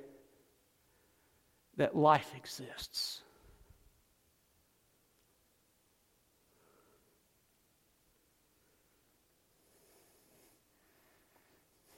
that 1.78 1.96
life 1.96 2.32
exists. 2.36 3.22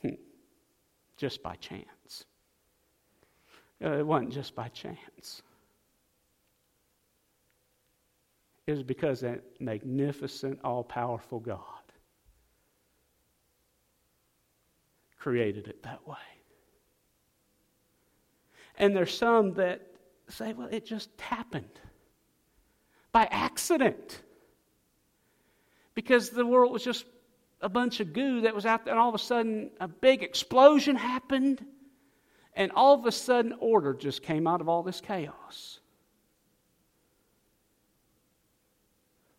Hmm. 0.01 0.09
Just 1.17 1.41
by 1.41 1.55
chance. 1.55 2.25
Uh, 3.83 3.99
it 3.99 4.05
wasn't 4.05 4.33
just 4.33 4.55
by 4.55 4.67
chance. 4.69 5.41
Was 8.67 8.83
because 8.83 9.21
that 9.21 9.43
magnificent, 9.61 10.59
all 10.61 10.83
powerful 10.83 11.39
God 11.39 11.61
created 15.17 15.67
it 15.69 15.83
that 15.83 16.05
way. 16.05 16.17
And 18.77 18.93
there's 18.93 19.17
some 19.17 19.53
that 19.53 19.81
say, 20.29 20.51
well, 20.51 20.67
it 20.69 20.85
just 20.85 21.09
happened 21.19 21.79
by 23.13 23.27
accident. 23.31 24.21
Because 25.95 26.29
the 26.29 26.45
world 26.45 26.73
was 26.73 26.83
just 26.83 27.05
a 27.61 27.69
bunch 27.69 28.01
of 28.01 28.11
goo 28.11 28.41
that 28.41 28.53
was 28.53 28.65
out 28.65 28.83
there, 28.83 28.93
and 28.93 28.99
all 28.99 29.09
of 29.09 29.15
a 29.15 29.19
sudden 29.19 29.71
a 29.79 29.87
big 29.87 30.23
explosion 30.23 30.97
happened, 30.97 31.65
and 32.53 32.71
all 32.73 32.95
of 32.95 33.05
a 33.05 33.13
sudden 33.13 33.53
order 33.59 33.93
just 33.93 34.23
came 34.23 34.45
out 34.45 34.59
of 34.59 34.67
all 34.67 34.83
this 34.83 34.99
chaos. 34.99 35.79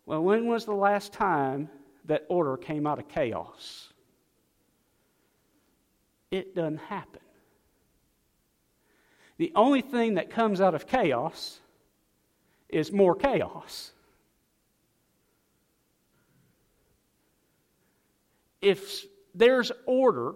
Well, 0.09 0.23
when 0.23 0.47
was 0.47 0.65
the 0.65 0.73
last 0.73 1.13
time 1.13 1.69
that 2.05 2.25
order 2.29 2.57
came 2.57 2.87
out 2.87 2.97
of 2.97 3.07
chaos? 3.07 3.93
it 6.31 6.55
doesn't 6.55 6.77
happen. 6.77 7.21
The 9.37 9.51
only 9.55 9.81
thing 9.81 10.15
that 10.15 10.31
comes 10.31 10.61
out 10.61 10.73
of 10.73 10.87
chaos 10.87 11.59
is 12.69 12.91
more 12.91 13.15
chaos. 13.15 13.91
If 18.61 19.05
there's 19.35 19.71
order, 19.85 20.33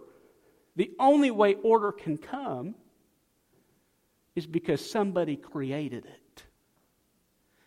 the 0.76 0.92
only 1.00 1.32
way 1.32 1.56
order 1.56 1.92
can 1.92 2.18
come 2.18 2.76
is 4.36 4.46
because 4.48 4.88
somebody 4.88 5.36
created 5.36 6.06
it. 6.06 6.23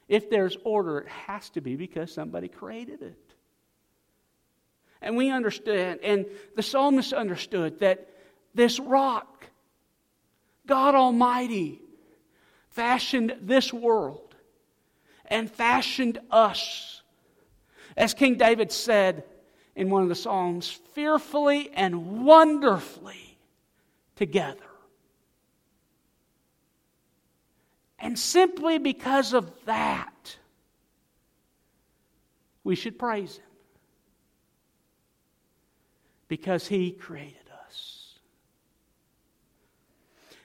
If 0.08 0.30
there's 0.30 0.56
order, 0.64 0.98
it 0.98 1.08
has 1.08 1.50
to 1.50 1.60
be 1.60 1.76
because 1.76 2.12
somebody 2.12 2.48
created 2.48 3.02
it. 3.02 3.34
And 5.02 5.16
we 5.16 5.30
understand, 5.30 6.00
and 6.02 6.26
the 6.54 6.62
psalmist 6.62 7.12
understood 7.12 7.80
that 7.80 8.08
this 8.54 8.80
rock, 8.80 9.46
God 10.66 10.94
Almighty, 10.94 11.80
fashioned 12.70 13.36
this 13.42 13.72
world 13.72 14.34
and 15.26 15.50
fashioned 15.50 16.18
us. 16.30 17.02
As 17.96 18.14
King 18.14 18.36
David 18.36 18.70
said 18.70 19.24
in 19.74 19.90
one 19.90 20.02
of 20.02 20.08
the 20.08 20.14
Psalms, 20.14 20.70
fearfully 20.92 21.70
and 21.74 22.24
wonderfully 22.24 23.38
together. 24.14 24.65
And 27.98 28.18
simply 28.18 28.78
because 28.78 29.32
of 29.32 29.50
that, 29.64 30.36
we 32.62 32.74
should 32.74 32.98
praise 32.98 33.36
Him. 33.36 33.44
Because 36.28 36.66
He 36.66 36.90
created 36.90 37.48
us. 37.66 38.14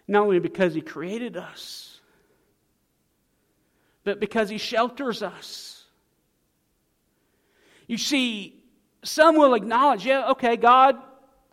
Not 0.08 0.24
only 0.24 0.40
because 0.40 0.74
He 0.74 0.82
created 0.82 1.36
us, 1.36 2.00
but 4.04 4.20
because 4.20 4.50
He 4.50 4.58
shelters 4.58 5.22
us. 5.22 5.86
You 7.88 7.98
see, 7.98 8.64
some 9.04 9.36
will 9.36 9.56
acknowledge, 9.56 10.06
yeah, 10.06 10.30
okay, 10.32 10.56
God 10.56 10.96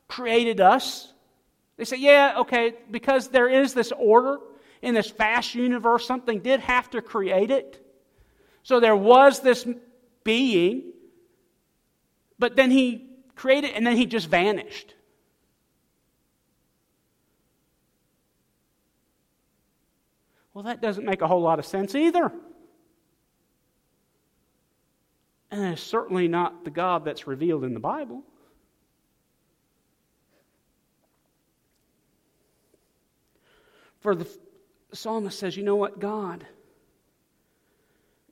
created 0.07 0.61
us. 0.61 1.13
They 1.77 1.85
say, 1.85 1.97
yeah, 1.97 2.35
okay, 2.39 2.75
because 2.91 3.29
there 3.29 3.49
is 3.49 3.75
this 3.75 3.93
order 3.97 4.39
in 4.83 4.95
this 4.95 5.11
vast 5.11 5.55
universe, 5.55 6.07
something 6.07 6.41
did 6.41 6.61
have 6.61 6.91
to 6.91 7.03
create 7.03 7.51
it. 7.51 7.85
So 8.63 8.81
there 8.81 8.97
was 8.97 9.41
this 9.41 9.67
being, 10.25 10.93
but 12.39 12.57
then 12.57 12.71
he 12.71 13.09
created 13.35 13.73
and 13.73 13.87
then 13.87 13.97
he 13.97 14.07
just 14.07 14.29
vanished. 14.29 14.95
Well, 20.53 20.65
that 20.65 20.83
doesn't 20.83 21.05
make 21.05 21.23
a 21.23 21.27
whole 21.27 21.41
lot 21.41 21.59
of 21.59 21.67
sense 21.67 21.95
either. 21.95 22.33
And 25.51 25.73
it's 25.73 25.83
certainly 25.83 26.29
not 26.29 26.65
the 26.65 26.71
God 26.71 27.05
that's 27.05 27.27
revealed 27.27 27.65
in 27.65 27.75
the 27.75 27.81
Bible. 27.81 28.23
For 34.01 34.15
the 34.15 34.29
psalmist 34.93 35.39
says, 35.39 35.57
you 35.57 35.63
know 35.63 35.77
what? 35.77 35.99
God 35.99 36.47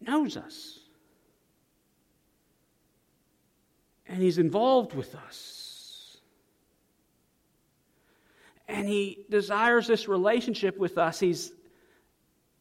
knows 0.01 0.37
us. 0.37 0.79
And 4.07 4.23
He's 4.23 4.39
involved 4.39 4.95
with 4.95 5.15
us. 5.15 6.19
And 8.69 8.89
He 8.89 9.25
desires 9.29 9.87
this 9.87 10.09
relationship 10.09 10.79
with 10.79 10.99
us. 10.99 11.19
He's 11.19 11.53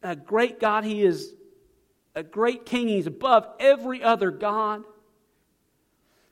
a 0.04 0.16
great 0.16 0.60
God. 0.60 0.84
He 0.84 1.04
is 1.04 1.34
a 2.16 2.24
great 2.24 2.66
king. 2.66 2.88
He's 2.88 3.08
above 3.08 3.48
every 3.60 4.04
other 4.04 4.32
God. 4.32 4.84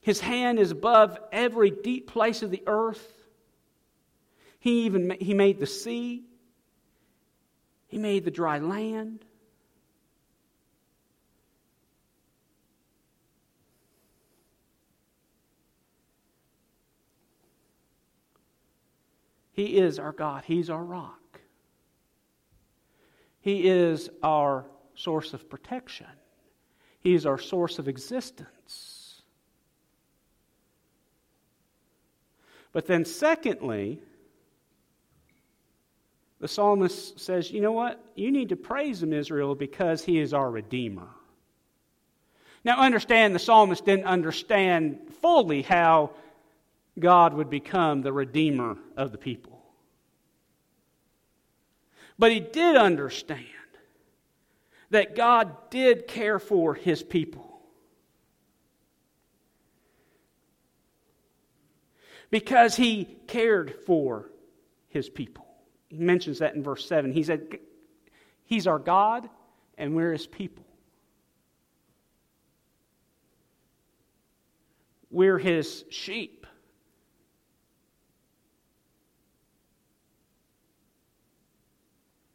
His 0.02 0.20
hand 0.20 0.60
is 0.60 0.72
above 0.72 1.18
every 1.32 1.72
deep 1.72 2.08
place 2.08 2.44
of 2.44 2.52
the 2.52 2.64
earth. 2.68 3.08
He 4.60 4.86
even 4.86 5.16
he 5.20 5.34
made 5.34 5.60
the 5.60 5.66
sea. 5.66 6.24
He 7.94 8.00
made 8.00 8.26
the 8.26 8.32
dry 8.32 8.58
land. 8.58 9.24
He 19.52 19.78
is 19.78 20.00
our 20.00 20.12
God. 20.12 20.44
He's 20.44 20.72
our 20.72 20.84
rock. 20.84 21.40
He 23.42 23.70
is 23.70 24.10
our 24.24 24.66
source 24.96 25.36
of 25.36 25.48
protection. 25.48 26.08
He 27.00 27.14
is 27.14 27.28
our 27.28 27.38
source 27.38 27.78
of 27.78 27.88
existence. 27.88 29.22
But 32.72 32.88
then, 32.88 33.06
secondly, 33.06 34.02
the 36.44 36.50
psalmist 36.50 37.22
says, 37.22 37.50
You 37.50 37.62
know 37.62 37.72
what? 37.72 38.04
You 38.16 38.30
need 38.30 38.50
to 38.50 38.58
praise 38.58 39.02
him, 39.02 39.14
Israel, 39.14 39.56
because 39.56 40.04
he 40.04 40.20
is 40.20 40.34
our 40.34 40.52
Redeemer. 40.52 41.08
Now, 42.66 42.82
understand 42.82 43.34
the 43.34 43.40
psalmist 43.40 43.86
didn't 43.86 44.08
understand 44.08 45.00
fully 45.22 45.62
how 45.62 46.12
God 47.00 47.34
would 47.34 47.50
become 47.50 48.02
the 48.02 48.12
Redeemer 48.12 48.76
of 48.98 49.14
the 49.14 49.18
people. 49.18 49.64
But 52.20 52.34
he 52.34 52.42
did 52.42 52.76
understand 52.76 53.48
that 54.90 55.16
God 55.16 55.70
did 55.70 56.10
care 56.10 56.40
for 56.40 56.74
his 56.74 57.02
people. 57.02 57.62
Because 62.30 62.76
he 62.76 63.06
cared 63.28 63.76
for 63.86 64.30
his 64.90 65.10
people. 65.10 65.43
He 65.94 66.00
mentions 66.00 66.40
that 66.40 66.56
in 66.56 66.64
verse 66.64 66.88
7. 66.88 67.12
He 67.12 67.22
said, 67.22 67.60
He's 68.46 68.66
our 68.66 68.80
God, 68.80 69.30
and 69.78 69.96
we're 69.96 70.12
his 70.12 70.26
people. 70.26 70.66
We're 75.12 75.38
his 75.38 75.86
sheep. 75.92 76.48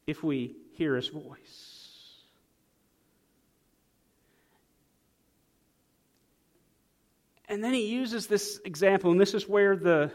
If 0.07 0.23
we 0.23 0.55
hear 0.75 0.95
his 0.95 1.09
voice. 1.09 1.79
And 7.49 7.65
then 7.65 7.75
he 7.75 7.89
uses 7.89 8.29
this 8.29 8.61
example, 8.65 9.11
and 9.11 9.21
this 9.21 9.35
is 9.35 9.49
where 9.49 9.75
the 9.75 10.13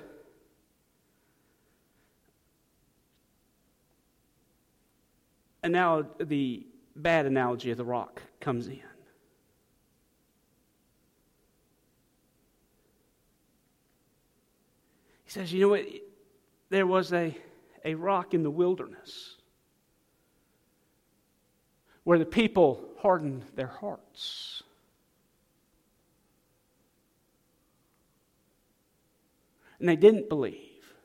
anal- 5.64 6.10
the 6.20 6.66
bad 6.96 7.26
analogy 7.26 7.72
of 7.72 7.78
the 7.78 7.86
rock 7.86 8.22
comes 8.40 8.68
in. 8.68 8.82
He 15.24 15.32
says, 15.32 15.52
You 15.52 15.62
know 15.62 15.70
what? 15.70 15.86
There 16.70 16.88
was 16.88 17.14
a, 17.14 17.36
a 17.86 17.96
rock 17.96 18.34
in 18.34 18.44
the 18.44 18.52
wilderness 18.52 19.38
where 22.04 22.20
the 22.20 22.26
people 22.26 22.84
hardened 23.00 23.44
their 23.56 23.68
hearts. 23.68 24.64
and 29.84 29.90
they 29.90 29.98
didn't 29.98 30.30
believe. 30.30 30.96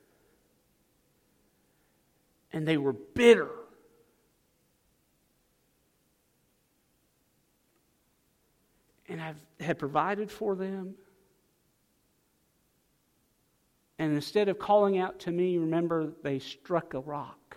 And 2.53 2.65
they 2.65 2.77
were 2.77 2.93
bitter. 2.93 3.51
And 9.09 9.21
I 9.21 9.35
had 9.61 9.79
provided 9.79 10.31
for 10.31 10.55
them. 10.55 10.95
And 13.99 14.15
instead 14.15 14.49
of 14.49 14.59
calling 14.59 14.99
out 14.99 15.19
to 15.21 15.31
me, 15.31 15.59
remember, 15.59 16.13
they 16.23 16.39
struck 16.39 16.95
a 16.95 17.01
rock. 17.01 17.57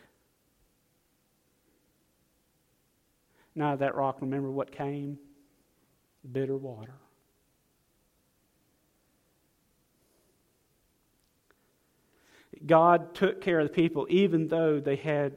Now, 3.53 3.75
that 3.75 3.95
rock, 3.95 4.21
remember 4.21 4.49
what 4.49 4.71
came? 4.71 5.19
Bitter 6.31 6.55
water. 6.55 6.95
God 12.65 13.13
took 13.15 13.41
care 13.41 13.59
of 13.59 13.67
the 13.67 13.73
people 13.73 14.05
even 14.09 14.47
though 14.47 14.79
they 14.79 14.95
had 14.95 15.33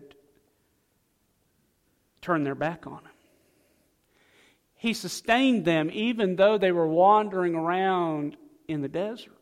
turned 2.20 2.44
their 2.44 2.54
back 2.54 2.86
on 2.86 2.98
Him. 2.98 3.13
He 4.84 4.92
sustained 4.92 5.64
them 5.64 5.88
even 5.90 6.36
though 6.36 6.58
they 6.58 6.70
were 6.70 6.86
wandering 6.86 7.54
around 7.54 8.36
in 8.68 8.82
the 8.82 8.88
desert. 8.88 9.32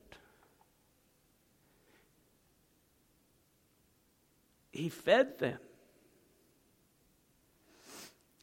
He 4.71 4.89
fed 4.89 5.41
them. 5.41 5.59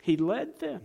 He 0.01 0.17
led 0.17 0.59
them. 0.59 0.81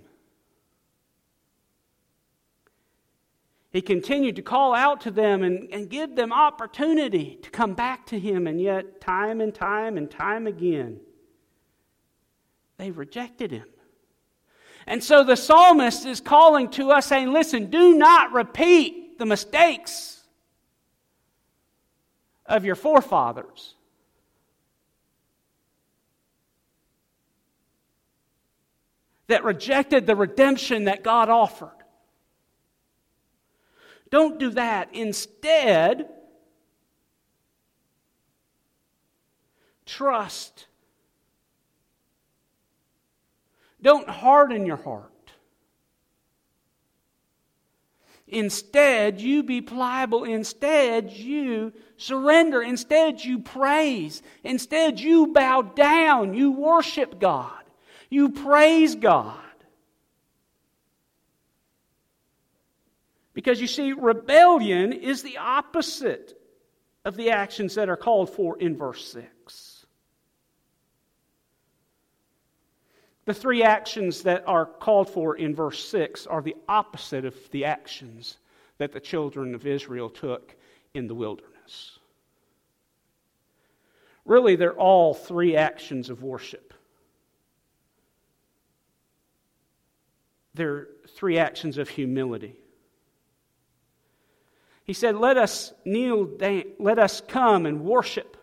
He 3.73 3.83
continued 3.83 4.37
to 4.37 4.43
call 4.43 4.73
out 4.73 5.01
to 5.01 5.11
them 5.11 5.43
and, 5.43 5.69
and 5.73 5.91
give 5.91 6.15
them 6.15 6.33
opportunity 6.33 7.41
to 7.43 7.51
come 7.51 7.75
back 7.75 8.07
to 8.07 8.21
him, 8.21 8.47
and 8.47 8.61
yet, 8.61 9.01
time 9.01 9.41
and 9.41 9.53
time 9.53 9.97
and 9.97 10.09
time 10.09 10.47
again, 10.47 11.01
they 12.77 12.93
rejected 12.93 13.51
him. 13.51 13.67
And 14.87 15.03
so 15.03 15.25
the 15.25 15.37
psalmist 15.37 16.05
is 16.05 16.21
calling 16.21 16.69
to 16.71 16.91
us, 16.91 17.07
saying, 17.07 17.33
Listen, 17.33 17.71
do 17.71 17.95
not 17.95 18.33
repeat 18.33 19.19
the 19.19 19.27
mistakes 19.27 20.23
of 22.47 22.65
your 22.65 22.75
forefathers. 22.75 23.75
That 29.29 29.43
rejected 29.43 30.07
the 30.07 30.17
redemption 30.17 30.85
that 30.85 31.03
God 31.03 31.31
offered. 31.31 31.71
Don't 34.11 34.39
do 34.39 34.51
that. 34.51 34.95
Instead, 34.95 36.09
trust. 39.87 40.67
Don't 43.81 44.09
harden 44.09 44.67
your 44.67 44.77
heart. 44.77 45.11
Instead, 48.27 49.21
you 49.21 49.43
be 49.43 49.61
pliable. 49.61 50.25
Instead, 50.25 51.13
you 51.13 51.73
surrender. 51.97 52.63
Instead, 52.63 53.23
you 53.23 53.39
praise. 53.39 54.23
Instead, 54.43 54.99
you 54.99 55.29
bow 55.29 55.63
down. 55.63 56.35
You 56.35 56.53
worship 56.53 57.21
God. 57.21 57.63
You 58.09 58.31
praise 58.31 58.95
God. 58.95 59.37
Because 63.35 63.61
you 63.61 63.67
see, 63.67 63.93
rebellion 63.93 64.93
is 64.93 65.23
the 65.23 65.39
opposite 65.39 66.41
of 67.05 67.17
the 67.17 67.31
actions 67.31 67.75
that 67.75 67.89
are 67.89 67.97
called 67.97 68.31
for 68.31 68.59
in 68.59 68.77
verse 68.77 69.13
6. 69.13 69.27
The 73.25 73.35
three 73.35 73.63
actions 73.63 74.23
that 74.23 74.45
are 74.47 74.67
called 74.67 75.09
for 75.09 75.37
in 75.37 75.55
verse 75.55 75.83
6 75.89 76.27
are 76.27 76.43
the 76.43 76.57
opposite 76.69 77.25
of 77.25 77.35
the 77.51 77.65
actions 77.65 78.37
that 78.79 78.93
the 78.93 79.01
children 79.01 79.55
of 79.55 79.67
Israel 79.67 80.11
took 80.11 80.55
in 80.93 81.07
the 81.07 81.15
wilderness. 81.15 81.99
Really, 84.25 84.57
they're 84.57 84.73
all 84.73 85.15
three 85.15 85.57
actions 85.57 86.11
of 86.11 86.23
worship. 86.23 86.75
They're 90.55 90.89
three 91.09 91.39
actions 91.39 91.79
of 91.79 91.89
humility. 91.89 92.55
He 94.85 94.93
said, 94.93 95.17
Let 95.17 95.37
us 95.37 95.73
kneel 95.85 96.25
down, 96.25 96.65
let 96.79 96.99
us 96.99 97.21
come 97.27 97.67
and 97.67 97.85
worship. 97.85 98.37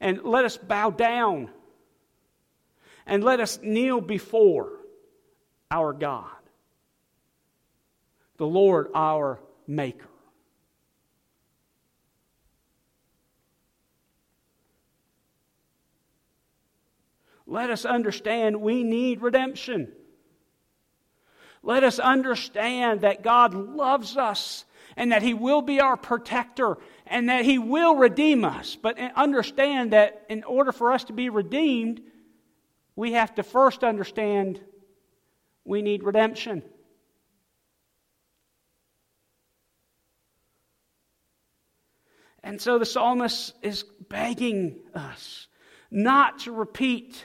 And 0.00 0.22
let 0.22 0.44
us 0.44 0.56
bow 0.56 0.90
down. 0.90 1.50
And 3.08 3.24
let 3.24 3.40
us 3.40 3.58
kneel 3.62 4.02
before 4.02 4.70
our 5.70 5.94
God, 5.94 6.26
the 8.36 8.46
Lord 8.46 8.88
our 8.94 9.40
Maker. 9.66 10.06
Let 17.46 17.70
us 17.70 17.86
understand 17.86 18.60
we 18.60 18.84
need 18.84 19.22
redemption. 19.22 19.90
Let 21.62 21.82
us 21.82 21.98
understand 21.98 23.00
that 23.00 23.22
God 23.22 23.54
loves 23.54 24.18
us 24.18 24.66
and 24.98 25.12
that 25.12 25.22
He 25.22 25.32
will 25.32 25.62
be 25.62 25.80
our 25.80 25.96
protector 25.96 26.76
and 27.06 27.30
that 27.30 27.46
He 27.46 27.58
will 27.58 27.96
redeem 27.96 28.44
us. 28.44 28.76
But 28.76 28.98
understand 29.16 29.94
that 29.94 30.26
in 30.28 30.44
order 30.44 30.72
for 30.72 30.92
us 30.92 31.04
to 31.04 31.14
be 31.14 31.30
redeemed, 31.30 32.02
we 32.98 33.12
have 33.12 33.32
to 33.32 33.44
first 33.44 33.84
understand 33.84 34.60
we 35.64 35.82
need 35.82 36.02
redemption. 36.02 36.64
And 42.42 42.60
so 42.60 42.80
the 42.80 42.84
psalmist 42.84 43.54
is 43.62 43.84
begging 44.08 44.80
us 44.96 45.46
not 45.92 46.40
to 46.40 46.50
repeat 46.50 47.24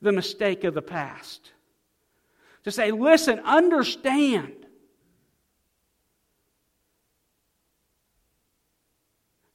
the 0.00 0.10
mistake 0.10 0.64
of 0.64 0.74
the 0.74 0.82
past 0.82 1.52
to 2.64 2.72
say, 2.72 2.90
listen, 2.90 3.38
understand. 3.38 4.54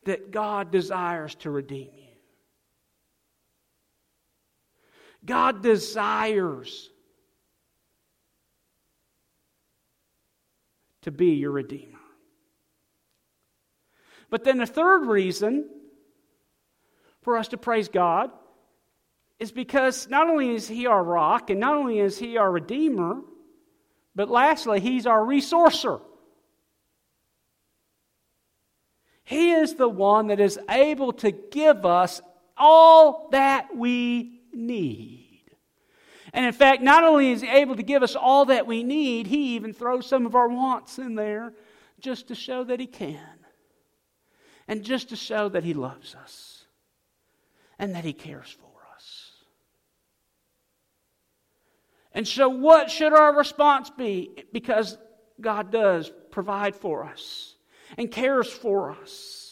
That 0.05 0.31
God 0.31 0.71
desires 0.71 1.35
to 1.35 1.51
redeem 1.51 1.89
you. 1.93 2.06
God 5.25 5.61
desires 5.61 6.89
to 11.01 11.11
be 11.11 11.35
your 11.35 11.51
Redeemer. 11.51 11.99
But 14.29 14.43
then 14.43 14.57
the 14.57 14.65
third 14.65 15.05
reason 15.05 15.69
for 17.21 17.37
us 17.37 17.49
to 17.49 17.57
praise 17.57 17.87
God 17.87 18.31
is 19.39 19.51
because 19.51 20.09
not 20.09 20.29
only 20.29 20.49
is 20.49 20.67
He 20.67 20.87
our 20.87 21.03
rock 21.03 21.49
and 21.49 21.59
not 21.59 21.75
only 21.75 21.99
is 21.99 22.17
He 22.17 22.37
our 22.37 22.51
Redeemer, 22.51 23.21
but 24.15 24.29
lastly, 24.29 24.79
He's 24.79 25.05
our 25.05 25.21
resourcer. 25.21 26.01
He 29.23 29.51
is 29.51 29.75
the 29.75 29.89
one 29.89 30.27
that 30.27 30.39
is 30.39 30.57
able 30.69 31.13
to 31.13 31.31
give 31.31 31.85
us 31.85 32.21
all 32.55 33.29
that 33.31 33.75
we 33.75 34.36
need. 34.57 35.41
And 36.33 36.45
in 36.45 36.53
fact, 36.53 36.81
not 36.81 37.03
only 37.03 37.31
is 37.31 37.41
He 37.41 37.49
able 37.49 37.75
to 37.75 37.83
give 37.83 38.03
us 38.03 38.15
all 38.15 38.45
that 38.45 38.67
we 38.67 38.83
need, 38.83 39.27
He 39.27 39.55
even 39.55 39.73
throws 39.73 40.05
some 40.05 40.25
of 40.25 40.35
our 40.35 40.47
wants 40.47 40.99
in 40.99 41.15
there 41.15 41.53
just 41.99 42.27
to 42.27 42.35
show 42.35 42.63
that 42.65 42.79
He 42.79 42.87
can. 42.87 43.19
And 44.67 44.83
just 44.83 45.09
to 45.09 45.15
show 45.15 45.47
that 45.49 45.63
He 45.63 45.73
loves 45.73 46.13
us 46.15 46.65
and 47.79 47.95
that 47.95 48.03
He 48.03 48.13
cares 48.13 48.49
for 48.49 48.67
us. 48.93 49.31
And 52.13 52.27
so, 52.27 52.49
what 52.49 52.91
should 52.91 53.13
our 53.13 53.33
response 53.35 53.89
be? 53.89 54.31
Because 54.51 54.97
God 55.39 55.71
does 55.71 56.11
provide 56.31 56.75
for 56.75 57.05
us 57.05 57.55
and 57.97 58.11
cares 58.11 58.51
for 58.51 58.91
us 58.91 59.46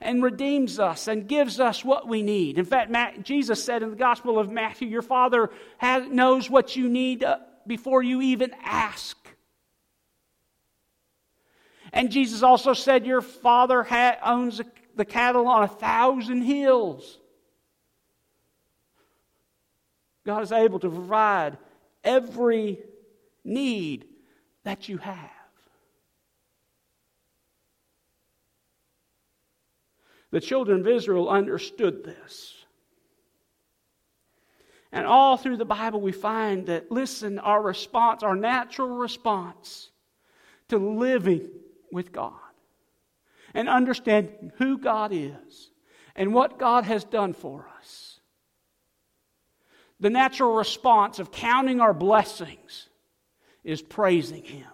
and 0.00 0.22
redeems 0.22 0.78
us 0.78 1.08
and 1.08 1.26
gives 1.26 1.58
us 1.58 1.84
what 1.84 2.06
we 2.06 2.22
need. 2.22 2.58
In 2.58 2.64
fact, 2.64 3.22
Jesus 3.22 3.62
said 3.62 3.82
in 3.82 3.90
the 3.90 3.96
Gospel 3.96 4.38
of 4.38 4.50
Matthew, 4.50 4.88
Your 4.88 5.02
Father 5.02 5.50
has, 5.78 6.06
knows 6.08 6.50
what 6.50 6.76
you 6.76 6.88
need 6.88 7.24
uh, 7.24 7.38
before 7.66 8.02
you 8.02 8.20
even 8.20 8.52
ask. 8.62 9.16
And 11.92 12.10
Jesus 12.10 12.42
also 12.42 12.74
said, 12.74 13.06
Your 13.06 13.22
Father 13.22 13.82
ha- 13.82 14.18
owns 14.24 14.60
the 14.94 15.04
cattle 15.04 15.46
on 15.46 15.62
a 15.62 15.68
thousand 15.68 16.42
hills. 16.42 17.18
God 20.24 20.42
is 20.42 20.52
able 20.52 20.80
to 20.80 20.90
provide 20.90 21.56
every 22.02 22.80
need 23.44 24.06
that 24.64 24.88
you 24.88 24.98
have. 24.98 25.35
The 30.30 30.40
children 30.40 30.80
of 30.80 30.88
Israel 30.88 31.28
understood 31.28 32.04
this. 32.04 32.54
And 34.92 35.06
all 35.06 35.36
through 35.36 35.56
the 35.56 35.64
Bible, 35.64 36.00
we 36.00 36.12
find 36.12 36.66
that, 36.66 36.90
listen, 36.90 37.38
our 37.38 37.60
response, 37.60 38.22
our 38.22 38.36
natural 38.36 38.96
response 38.96 39.90
to 40.68 40.78
living 40.78 41.48
with 41.92 42.12
God 42.12 42.32
and 43.54 43.68
understanding 43.68 44.52
who 44.56 44.78
God 44.78 45.12
is 45.12 45.70
and 46.14 46.32
what 46.32 46.58
God 46.58 46.84
has 46.84 47.04
done 47.04 47.32
for 47.32 47.68
us 47.78 48.16
the 50.00 50.10
natural 50.10 50.54
response 50.54 51.18
of 51.18 51.30
counting 51.30 51.80
our 51.80 51.94
blessings 51.94 52.88
is 53.64 53.80
praising 53.80 54.44
Him. 54.44 54.68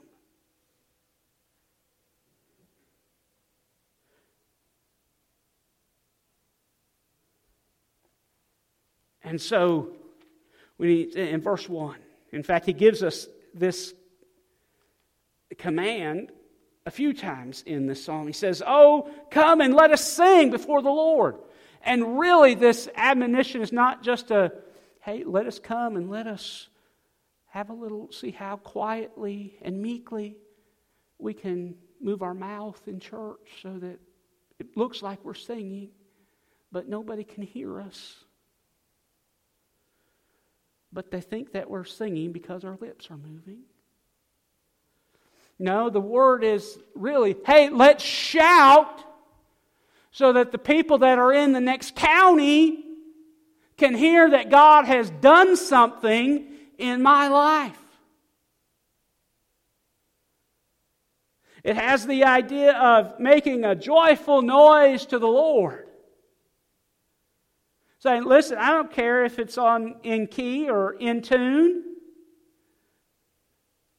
And 9.24 9.40
so, 9.40 9.92
we 10.78 10.87
need, 10.87 11.14
in 11.14 11.40
verse 11.40 11.68
1, 11.68 11.96
in 12.32 12.42
fact, 12.42 12.66
he 12.66 12.72
gives 12.72 13.02
us 13.02 13.26
this 13.54 13.94
command 15.58 16.32
a 16.87 16.90
few 16.90 17.12
times 17.12 17.62
in 17.66 17.87
this 17.87 18.04
psalm. 18.04 18.26
He 18.26 18.32
says, 18.32 18.62
Oh, 18.66 19.08
come 19.30 19.61
and 19.61 19.74
let 19.74 19.92
us 19.92 20.04
sing 20.04 20.50
before 20.50 20.82
the 20.82 20.90
Lord. 20.90 21.37
And 21.82 22.18
really, 22.18 22.54
this 22.54 22.88
admonition 22.96 23.61
is 23.61 23.72
not 23.72 24.02
just 24.02 24.30
a 24.30 24.52
hey, 25.02 25.24
let 25.24 25.46
us 25.46 25.58
come 25.58 25.96
and 25.96 26.08
let 26.08 26.26
us 26.26 26.68
have 27.48 27.70
a 27.70 27.72
little, 27.72 28.11
see 28.12 28.30
how 28.30 28.56
quietly 28.56 29.58
and 29.62 29.82
meekly 29.82 30.37
we 31.18 31.35
can 31.35 31.74
move 32.00 32.22
our 32.22 32.35
mouth 32.35 32.80
in 32.87 33.00
church 33.00 33.61
so 33.62 33.78
that 33.78 33.98
it 34.58 34.76
looks 34.76 35.02
like 35.02 35.24
we're 35.24 35.35
singing, 35.35 35.90
but 36.70 36.88
nobody 36.88 37.24
can 37.24 37.42
hear 37.42 37.80
us. 37.80 38.21
But 40.92 41.11
they 41.11 41.20
think 41.20 41.52
that 41.52 41.70
we're 41.70 41.85
singing 41.85 42.33
because 42.33 42.64
our 42.64 42.76
lips 42.81 43.11
are 43.11 43.16
moving. 43.16 43.61
No, 45.59 45.90
the 45.90 46.00
word 46.00 46.44
is 46.44 46.78
really, 46.94 47.37
hey, 47.46 47.70
let's 47.70 48.05
shout 48.05 49.02
so 50.11 50.35
that 50.35 50.52
the 50.52 50.59
people 50.59 50.98
that 50.98 51.18
are 51.18 51.33
in 51.33 51.52
the 51.52 51.61
next 51.61 51.94
county 51.94 52.85
can 53.76 53.94
hear 53.94 54.31
that 54.31 54.50
God 54.50 54.85
has 54.85 55.11
done 55.11 55.57
something 55.57 56.46
in 56.78 57.02
my 57.02 57.28
life. 57.28 57.78
It 61.64 61.76
has 61.76 62.07
the 62.07 62.24
idea 62.24 62.72
of 62.72 63.20
making 63.20 63.64
a 63.64 63.74
joyful 63.74 64.42
noise 64.42 65.07
to 65.07 65.18
the 65.18 65.28
Lord. 65.28 65.88
Saying, 68.02 68.24
listen, 68.24 68.58
I 68.58 68.70
don't 68.70 68.90
care 68.90 69.24
if 69.24 69.38
it's 69.38 69.56
on 69.56 69.94
in 70.02 70.26
key 70.26 70.68
or 70.68 70.94
in 70.94 71.22
tune, 71.22 71.84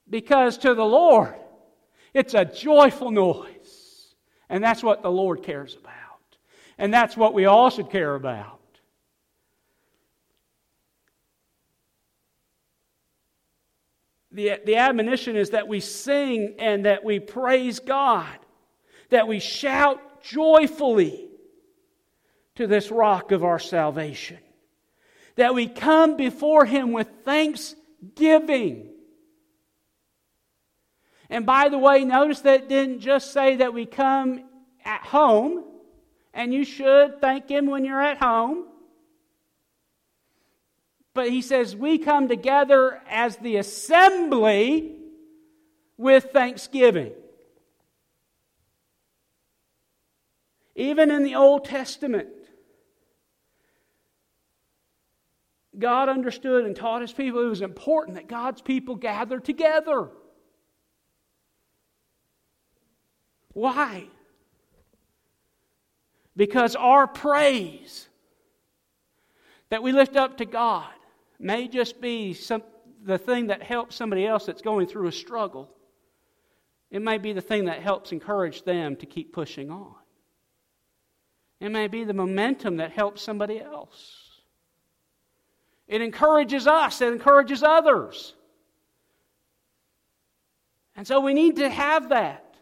because 0.10 0.58
to 0.58 0.74
the 0.74 0.84
Lord, 0.84 1.36
it's 2.14 2.34
a 2.34 2.44
joyful 2.44 3.12
noise. 3.12 4.14
And 4.50 4.62
that's 4.62 4.84
what 4.84 5.04
the 5.04 5.10
Lord 5.10 5.42
cares 5.42 5.78
about. 5.78 5.94
And 6.78 6.94
that's 6.94 7.16
what 7.16 7.34
we 7.34 7.46
all 7.46 7.70
should 7.70 7.90
care 7.90 8.16
about. 8.16 8.60
The, 14.34 14.60
the 14.66 14.76
admonition 14.76 15.38
is 15.38 15.52
that 15.52 15.70
we 15.70 15.80
sing 15.80 16.56
and 16.60 16.84
that 16.84 17.06
we 17.06 17.22
praise 17.22 17.80
God, 17.80 18.38
that 19.12 19.30
we 19.30 19.40
shout 19.40 20.22
joyfully 20.22 21.30
to 22.56 22.68
this 22.68 22.92
rock 22.92 23.32
of 23.32 23.44
our 23.44 23.60
salvation, 23.60 24.38
that 25.36 25.54
we 25.56 25.68
come 25.68 26.16
before 26.18 26.66
Him 26.66 26.92
with 26.92 27.08
thanksgiving. 27.26 28.90
And 31.30 31.46
by 31.46 31.70
the 31.70 31.80
way, 31.80 32.04
notice 32.06 32.42
that 32.42 32.64
it 32.64 32.70
didn't 32.70 33.00
just 33.00 33.34
say 33.34 33.56
that 33.56 33.74
we 33.74 33.86
come 33.86 34.44
at 34.86 35.02
home, 35.02 35.64
and 36.34 36.54
you 36.54 36.64
should 36.64 37.20
thank 37.22 37.50
Him 37.50 37.68
when 37.68 37.86
you're 37.86 38.02
at 38.02 38.18
home. 38.18 38.66
But 41.16 41.30
he 41.30 41.44
says, 41.44 41.76
we 41.76 42.00
come 42.00 42.28
together 42.28 43.00
as 43.08 43.38
the 43.38 43.58
assembly 43.58 44.96
with 45.96 46.26
thanksgiving. 46.34 47.12
Even 50.76 51.12
in 51.12 51.24
the 51.24 51.36
Old 51.36 51.66
Testament, 51.66 52.30
God 55.78 56.10
understood 56.10 56.66
and 56.66 56.76
taught 56.76 57.02
his 57.02 57.12
people 57.12 57.42
it 57.42 57.50
was 57.50 57.62
important 57.62 58.16
that 58.16 58.28
God's 58.28 58.62
people 58.62 58.96
gather 58.96 59.40
together. 59.40 60.10
Why? 63.54 64.08
Because 66.36 66.76
our 66.76 67.08
praise 67.08 68.08
that 69.70 69.84
we 69.84 69.92
lift 69.92 70.16
up 70.16 70.38
to 70.38 70.46
God 70.46 70.92
may 71.40 71.68
just 71.68 72.02
be 72.02 72.34
some, 72.34 72.64
the 73.04 73.18
thing 73.18 73.48
that 73.48 73.64
helps 73.64 73.96
somebody 73.96 74.26
else 74.26 74.46
that's 74.46 74.62
going 74.62 74.88
through 74.88 75.08
a 75.08 75.12
struggle. 75.12 75.70
It 76.90 77.02
may 77.02 77.18
be 77.18 77.34
the 77.34 77.42
thing 77.42 77.66
that 77.66 77.82
helps 77.82 78.12
encourage 78.12 78.64
them 78.64 78.96
to 78.98 79.06
keep 79.06 79.34
pushing 79.34 79.72
on. 79.72 79.96
It 81.60 81.70
may 81.70 81.88
be 81.88 82.04
the 82.04 82.14
momentum 82.14 82.78
that 82.78 82.92
helps 82.92 83.22
somebody 83.22 83.60
else. 83.60 84.23
It 85.94 86.02
encourages 86.02 86.66
us, 86.66 87.02
it 87.02 87.14
encourages 87.14 87.62
others. 87.62 88.34
And 90.96 91.06
so 91.06 91.20
we 91.20 91.36
need 91.36 91.58
to 91.58 91.70
have 91.70 92.10
that. 92.10 92.56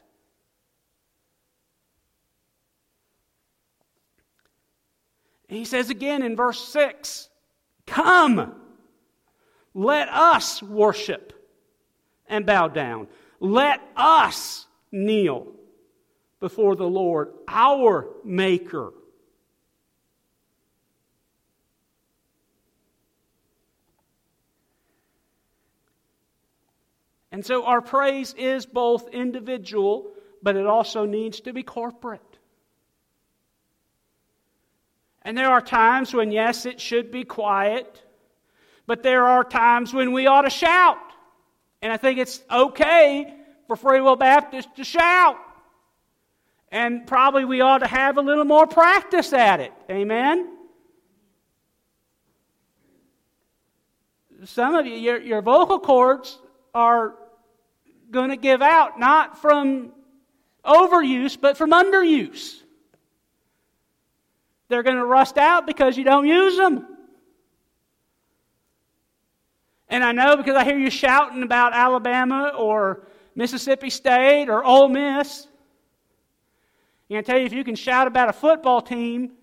And 5.48 5.58
he 5.58 5.64
says 5.64 5.90
again 5.90 6.24
in 6.24 6.36
verse 6.36 6.60
6 6.74 7.30
Come. 7.86 8.54
Let 9.74 10.10
us 10.10 10.62
worship 10.62 11.32
and 12.28 12.46
bow 12.46 12.68
down. 12.68 13.08
Let 13.40 13.80
us 13.96 14.68
kneel 14.92 15.48
before 16.42 16.76
the 16.76 16.84
Lord, 16.84 17.30
our 17.48 18.10
Maker. 18.26 18.92
And 27.32 27.46
so 27.46 27.66
our 27.66 27.82
praise 27.82 28.34
is 28.38 28.66
both 28.66 29.08
individual, 29.10 30.12
but 30.44 30.56
it 30.56 30.66
also 30.66 31.06
needs 31.06 31.42
to 31.42 31.54
be 31.54 31.64
corporate. 31.64 32.22
And 35.22 35.38
there 35.38 35.50
are 35.50 35.62
times 35.62 36.14
when, 36.14 36.32
yes, 36.32 36.66
it 36.66 36.82
should 36.82 37.12
be 37.12 37.24
quiet. 37.24 38.04
But 38.86 39.04
there 39.04 39.26
are 39.26 39.44
times 39.44 39.94
when 39.94 40.12
we 40.12 40.28
ought 40.28 40.42
to 40.42 40.50
shout. 40.50 40.98
And 41.82 41.94
I 41.94 41.98
think 41.98 42.20
it's 42.20 42.42
okay 42.52 43.34
for 43.68 43.76
Free 43.76 44.02
Will 44.02 44.16
Baptist 44.16 44.76
to 44.76 44.84
shout. 44.84 45.38
And 46.72 47.06
probably 47.06 47.46
we 47.46 47.62
ought 47.62 47.80
to 47.80 47.88
have 47.88 48.18
a 48.18 48.22
little 48.22 48.46
more 48.46 48.66
practice 48.66 49.32
at 49.34 49.60
it. 49.60 49.74
Amen? 49.90 50.58
Some 54.46 54.76
of 54.76 54.88
you, 54.88 54.96
your, 54.96 55.22
your 55.22 55.42
vocal 55.42 55.80
cords 55.80 56.40
are 56.74 57.14
going 58.12 58.30
to 58.30 58.38
give 58.38 58.62
out 58.62 59.00
not 59.00 59.42
from 59.42 59.92
overuse, 60.66 61.40
but 61.40 61.58
from 61.58 61.72
underuse. 61.72 62.62
They're 64.68 64.84
going 64.84 64.98
to 64.98 65.06
rust 65.06 65.38
out 65.38 65.66
because 65.66 65.98
you 65.98 66.04
don't 66.04 66.28
use 66.28 66.58
them. 66.58 66.88
And 69.90 70.04
I 70.04 70.14
know 70.14 70.38
because 70.38 70.56
I 70.56 70.64
hear 70.64 70.78
you 70.78 70.90
shouting 70.90 71.44
about 71.44 71.74
Alabama 71.74 72.54
or 72.58 73.08
Mississippi 73.36 73.90
State 73.90 74.48
or 74.48 74.64
Ole 74.64 74.88
Miss. 74.88 75.48
And 77.10 77.18
I 77.18 77.22
tell 77.22 77.38
you, 77.38 77.46
if 77.46 77.52
you 77.52 77.66
can 77.66 77.76
shout 77.76 78.08
about 78.08 78.30
a 78.30 78.34
football 78.34 78.82
team, 78.82 79.34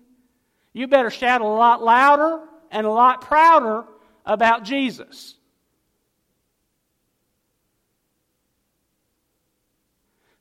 you 0.73 0.87
better 0.87 1.11
shout 1.11 1.41
a 1.41 1.47
lot 1.47 1.83
louder 1.83 2.39
and 2.71 2.87
a 2.87 2.89
lot 2.89 3.21
prouder 3.21 3.83
about 4.25 4.63
Jesus. 4.63 5.35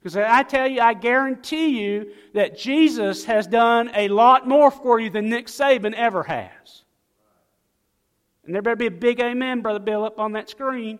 Because 0.08 0.24
I 0.26 0.42
tell 0.42 0.66
you, 0.66 0.80
I 0.80 0.94
guarantee 0.94 1.78
you 1.82 2.12
that 2.32 2.56
Jesus 2.56 3.26
has 3.26 3.46
done 3.46 3.90
a 3.94 4.08
lot 4.08 4.48
more 4.48 4.70
for 4.70 4.98
you 4.98 5.10
than 5.10 5.28
Nick 5.28 5.48
Saban 5.48 5.92
ever 5.92 6.22
has. 6.22 6.84
And 8.42 8.54
there 8.54 8.62
better 8.62 8.74
be 8.74 8.86
a 8.86 8.90
big 8.90 9.20
amen, 9.20 9.60
Brother 9.60 9.80
Bill, 9.80 10.04
up 10.04 10.18
on 10.18 10.32
that 10.32 10.48
screen. 10.48 10.98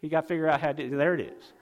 You 0.00 0.08
got 0.08 0.22
to 0.22 0.26
figure 0.26 0.48
out 0.48 0.60
how 0.60 0.72
to 0.72 0.90
There 0.90 1.14
it 1.14 1.20
is. 1.20 1.52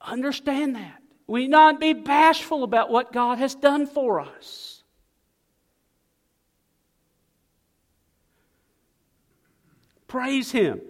Understand 0.00 0.74
that. 0.76 1.02
We 1.26 1.48
not 1.48 1.80
be 1.80 1.92
bashful 1.92 2.64
about 2.64 2.90
what 2.90 3.12
God 3.12 3.36
has 3.36 3.54
done 3.54 3.86
for 3.86 4.20
us. 4.20 4.77
Praise 10.08 10.50
Him 10.50 10.80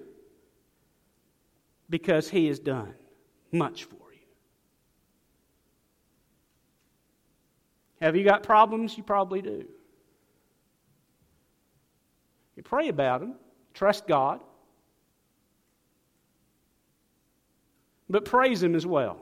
because 1.90 2.30
He 2.30 2.46
has 2.46 2.58
done 2.58 2.94
much 3.52 3.84
for 3.84 3.94
you. 3.94 4.26
Have 8.00 8.14
you 8.16 8.24
got 8.24 8.44
problems? 8.44 8.96
You 8.96 9.02
probably 9.02 9.42
do. 9.42 9.64
You 12.56 12.62
pray 12.62 12.88
about 12.88 13.20
them, 13.20 13.34
trust 13.74 14.06
God, 14.06 14.40
but 18.08 18.24
praise 18.24 18.62
Him 18.62 18.74
as 18.74 18.86
well. 18.86 19.20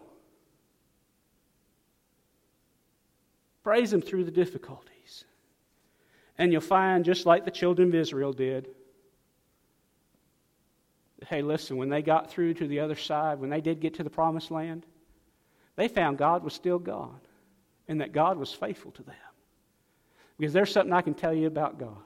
Praise 3.62 3.92
Him 3.92 4.00
through 4.00 4.24
the 4.24 4.30
difficulties. 4.30 5.24
And 6.38 6.52
you'll 6.52 6.60
find, 6.60 7.04
just 7.04 7.26
like 7.26 7.44
the 7.44 7.50
children 7.50 7.88
of 7.88 7.94
Israel 7.94 8.32
did, 8.32 8.68
hey, 11.28 11.42
listen, 11.42 11.76
when 11.76 11.88
they 11.88 12.02
got 12.02 12.30
through 12.30 12.54
to 12.54 12.66
the 12.66 12.80
other 12.80 12.94
side, 12.94 13.40
when 13.40 13.50
they 13.50 13.60
did 13.60 13.80
get 13.80 13.94
to 13.94 14.04
the 14.04 14.10
promised 14.10 14.50
land, 14.50 14.86
they 15.74 15.88
found 15.88 16.18
God 16.18 16.42
was 16.42 16.54
still 16.54 16.78
God 16.78 17.20
and 17.88 18.00
that 18.00 18.12
God 18.12 18.38
was 18.38 18.52
faithful 18.52 18.92
to 18.92 19.02
them. 19.02 19.14
Because 20.38 20.52
there's 20.52 20.72
something 20.72 20.92
I 20.92 21.02
can 21.02 21.14
tell 21.14 21.34
you 21.34 21.46
about 21.46 21.78
God 21.78 21.96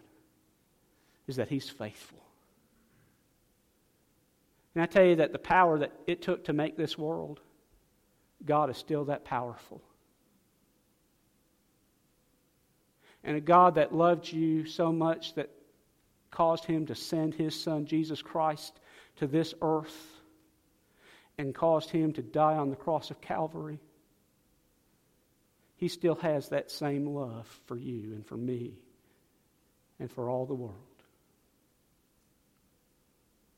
is 1.26 1.37
that 1.37 1.48
He's 1.48 1.68
faithful. 1.68 2.18
And 4.74 4.83
I 4.83 4.87
tell 4.87 5.04
you 5.04 5.16
that 5.16 5.33
the 5.33 5.38
power 5.38 5.78
that 5.78 5.92
it 6.06 6.22
took 6.22 6.44
to 6.44 6.52
make 6.52 6.76
this 6.76 6.96
world, 6.96 7.40
God 8.44 8.70
is 8.70 8.76
still 8.76 9.04
that 9.06 9.24
powerful. 9.24 9.83
And 13.24 13.37
a 13.37 13.40
God 13.40 13.74
that 13.74 13.94
loved 13.94 14.33
you 14.33 14.64
so 14.64 14.92
much 14.92 15.35
that 15.35 15.50
caused 16.30 16.64
Him 16.64 16.87
to 16.87 16.94
send 16.94 17.35
His 17.35 17.61
Son, 17.61 17.85
Jesus 17.85 18.22
Christ, 18.22 18.80
to 19.20 19.26
this 19.26 19.54
earth 19.62 20.20
and 21.38 21.54
caused 21.54 21.88
Him 21.90 22.12
to 22.14 22.22
die 22.22 22.56
on 22.56 22.68
the 22.68 22.76
cross 22.76 23.11
of 23.11 23.20
Calvary 23.22 23.80
he 25.80 25.88
still 25.88 26.16
has 26.16 26.50
that 26.50 26.70
same 26.70 27.06
love 27.06 27.46
for 27.64 27.74
you 27.74 28.12
and 28.12 28.26
for 28.26 28.37
me 28.37 28.74
and 29.98 30.12
for 30.12 30.28
all 30.28 30.44
the 30.44 30.52
world. 30.52 30.74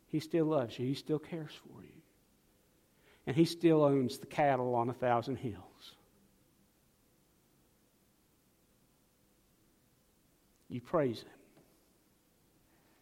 He 0.07 0.21
still 0.21 0.47
loves 0.47 0.79
you. 0.79 0.87
He 0.87 0.95
still 0.95 1.19
cares 1.19 1.51
for 1.51 1.83
you. 1.83 2.01
And 3.27 3.35
He 3.35 3.45
still 3.45 3.83
owns 3.83 4.19
the 4.19 4.27
cattle 4.27 4.77
on 4.77 4.89
a 4.89 4.93
thousand 4.93 5.35
hills. 5.35 5.97
You 10.69 10.81
praise 10.81 11.23
Him. 11.23 11.41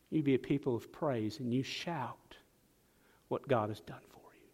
You 0.09 0.23
be 0.23 0.35
a 0.35 0.39
people 0.39 0.75
of 0.75 0.91
praise 0.91 1.41
and 1.41 1.53
you 1.53 1.63
shout 1.63 2.37
what 3.31 3.47
God 3.47 3.69
has 3.69 3.81
done 3.81 4.03
for 4.11 4.21
you. 4.35 4.49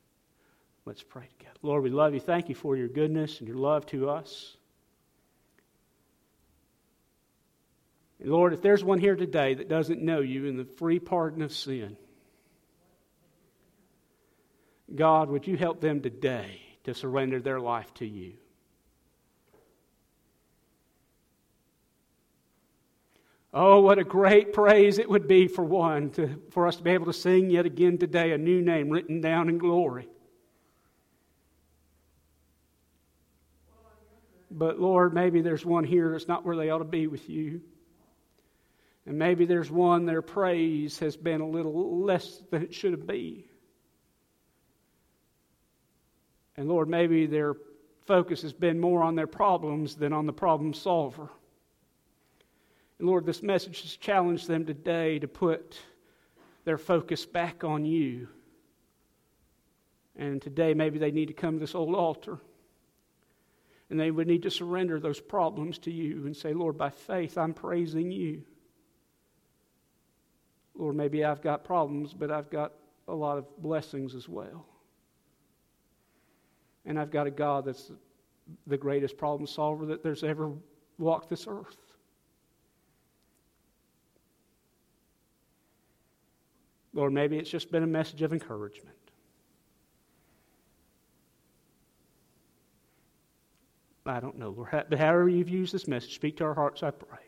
Let's 0.84 1.02
pray 1.02 1.26
together. 1.38 1.56
Lord, 1.62 1.82
we 1.82 1.90
love 1.90 2.14
you. 2.14 2.20
Thank 2.20 2.50
you 2.50 2.54
for 2.54 2.76
your 2.76 2.88
goodness 2.88 3.40
and 3.40 3.48
your 3.48 3.56
love 3.56 3.86
to 3.86 4.10
us. 4.10 4.56
And 8.20 8.30
Lord, 8.30 8.52
if 8.52 8.60
there's 8.62 8.84
one 8.84 8.98
here 8.98 9.16
today 9.16 9.54
that 9.54 9.68
doesn't 9.68 10.02
know 10.02 10.20
you 10.20 10.44
in 10.44 10.56
the 10.56 10.64
free 10.64 10.98
pardon 10.98 11.42
of 11.42 11.52
sin, 11.52 11.96
God, 14.94 15.30
would 15.30 15.46
you 15.46 15.56
help 15.56 15.80
them 15.80 16.02
today 16.02 16.60
to 16.84 16.94
surrender 16.94 17.40
their 17.40 17.58
life 17.58 17.92
to 17.94 18.06
you? 18.06 18.34
Oh, 23.58 23.80
what 23.80 23.98
a 23.98 24.04
great 24.04 24.52
praise 24.52 24.98
it 24.98 25.08
would 25.08 25.26
be 25.26 25.48
for 25.48 25.64
one, 25.64 26.10
to, 26.10 26.42
for 26.50 26.66
us 26.66 26.76
to 26.76 26.82
be 26.82 26.90
able 26.90 27.06
to 27.06 27.14
sing 27.14 27.48
yet 27.48 27.64
again 27.64 27.96
today 27.96 28.32
a 28.32 28.38
new 28.38 28.60
name 28.60 28.90
written 28.90 29.22
down 29.22 29.48
in 29.48 29.56
glory. 29.56 30.10
But 34.50 34.78
Lord, 34.78 35.14
maybe 35.14 35.40
there's 35.40 35.64
one 35.64 35.84
here 35.84 36.10
that's 36.10 36.28
not 36.28 36.44
where 36.44 36.54
they 36.54 36.68
ought 36.68 36.80
to 36.80 36.84
be 36.84 37.06
with 37.06 37.30
you. 37.30 37.62
And 39.06 39.18
maybe 39.18 39.46
there's 39.46 39.70
one 39.70 40.04
their 40.04 40.20
praise 40.20 40.98
has 40.98 41.16
been 41.16 41.40
a 41.40 41.48
little 41.48 42.04
less 42.04 42.42
than 42.50 42.62
it 42.62 42.74
should 42.74 42.92
have 42.92 43.06
been. 43.06 43.42
And 46.58 46.68
Lord, 46.68 46.90
maybe 46.90 47.24
their 47.24 47.54
focus 48.04 48.42
has 48.42 48.52
been 48.52 48.78
more 48.78 49.02
on 49.02 49.14
their 49.14 49.26
problems 49.26 49.94
than 49.94 50.12
on 50.12 50.26
the 50.26 50.32
problem 50.34 50.74
solver. 50.74 51.30
And 52.98 53.08
Lord, 53.08 53.26
this 53.26 53.42
message 53.42 53.82
has 53.82 53.96
challenged 53.96 54.48
them 54.48 54.64
today 54.64 55.18
to 55.18 55.28
put 55.28 55.78
their 56.64 56.78
focus 56.78 57.26
back 57.26 57.64
on 57.64 57.84
you. 57.84 58.28
And 60.16 60.40
today, 60.40 60.72
maybe 60.72 60.98
they 60.98 61.10
need 61.10 61.26
to 61.26 61.34
come 61.34 61.54
to 61.54 61.60
this 61.60 61.74
old 61.74 61.94
altar. 61.94 62.38
And 63.90 64.00
they 64.00 64.10
would 64.10 64.26
need 64.26 64.42
to 64.42 64.50
surrender 64.50 64.98
those 64.98 65.20
problems 65.20 65.78
to 65.80 65.92
you 65.92 66.26
and 66.26 66.36
say, 66.36 66.52
Lord, 66.54 66.76
by 66.76 66.90
faith, 66.90 67.38
I'm 67.38 67.54
praising 67.54 68.10
you. 68.10 68.42
Lord, 70.74 70.96
maybe 70.96 71.24
I've 71.24 71.42
got 71.42 71.64
problems, 71.64 72.12
but 72.12 72.30
I've 72.30 72.50
got 72.50 72.72
a 73.08 73.14
lot 73.14 73.38
of 73.38 73.44
blessings 73.62 74.14
as 74.14 74.28
well. 74.28 74.66
And 76.84 76.98
I've 76.98 77.10
got 77.10 77.26
a 77.26 77.30
God 77.30 77.66
that's 77.66 77.92
the 78.66 78.76
greatest 78.76 79.16
problem 79.16 79.46
solver 79.46 79.86
that 79.86 80.02
there's 80.02 80.24
ever 80.24 80.50
walked 80.98 81.28
this 81.28 81.46
earth. 81.48 81.85
Lord, 86.96 87.12
maybe 87.12 87.36
it's 87.36 87.50
just 87.50 87.70
been 87.70 87.82
a 87.82 87.86
message 87.86 88.22
of 88.22 88.32
encouragement. 88.32 88.96
I 94.06 94.18
don't 94.18 94.38
know, 94.38 94.48
Lord. 94.50 94.70
But 94.88 94.98
however 94.98 95.28
you've 95.28 95.50
used 95.50 95.74
this 95.74 95.86
message, 95.86 96.14
speak 96.14 96.38
to 96.38 96.44
our 96.44 96.54
hearts, 96.54 96.82
I 96.82 96.90
pray. 96.92 97.18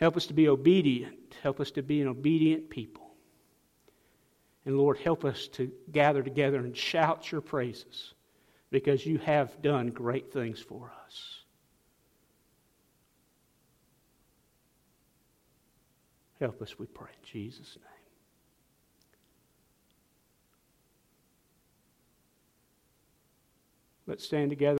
Help 0.00 0.16
us 0.16 0.26
to 0.26 0.34
be 0.34 0.48
obedient. 0.48 1.36
Help 1.40 1.60
us 1.60 1.70
to 1.72 1.82
be 1.82 2.00
an 2.00 2.08
obedient 2.08 2.68
people. 2.68 3.14
And 4.64 4.76
Lord, 4.76 4.98
help 4.98 5.24
us 5.24 5.46
to 5.48 5.70
gather 5.92 6.22
together 6.22 6.58
and 6.58 6.76
shout 6.76 7.30
your 7.30 7.40
praises 7.40 8.14
because 8.70 9.06
you 9.06 9.18
have 9.18 9.62
done 9.62 9.90
great 9.90 10.32
things 10.32 10.58
for 10.58 10.92
us. 11.06 11.37
Help 16.40 16.62
us, 16.62 16.78
we 16.78 16.86
pray, 16.86 17.10
in 17.10 17.24
Jesus' 17.24 17.76
name. 17.76 17.84
Let's 24.06 24.24
stand 24.24 24.50
together. 24.50 24.76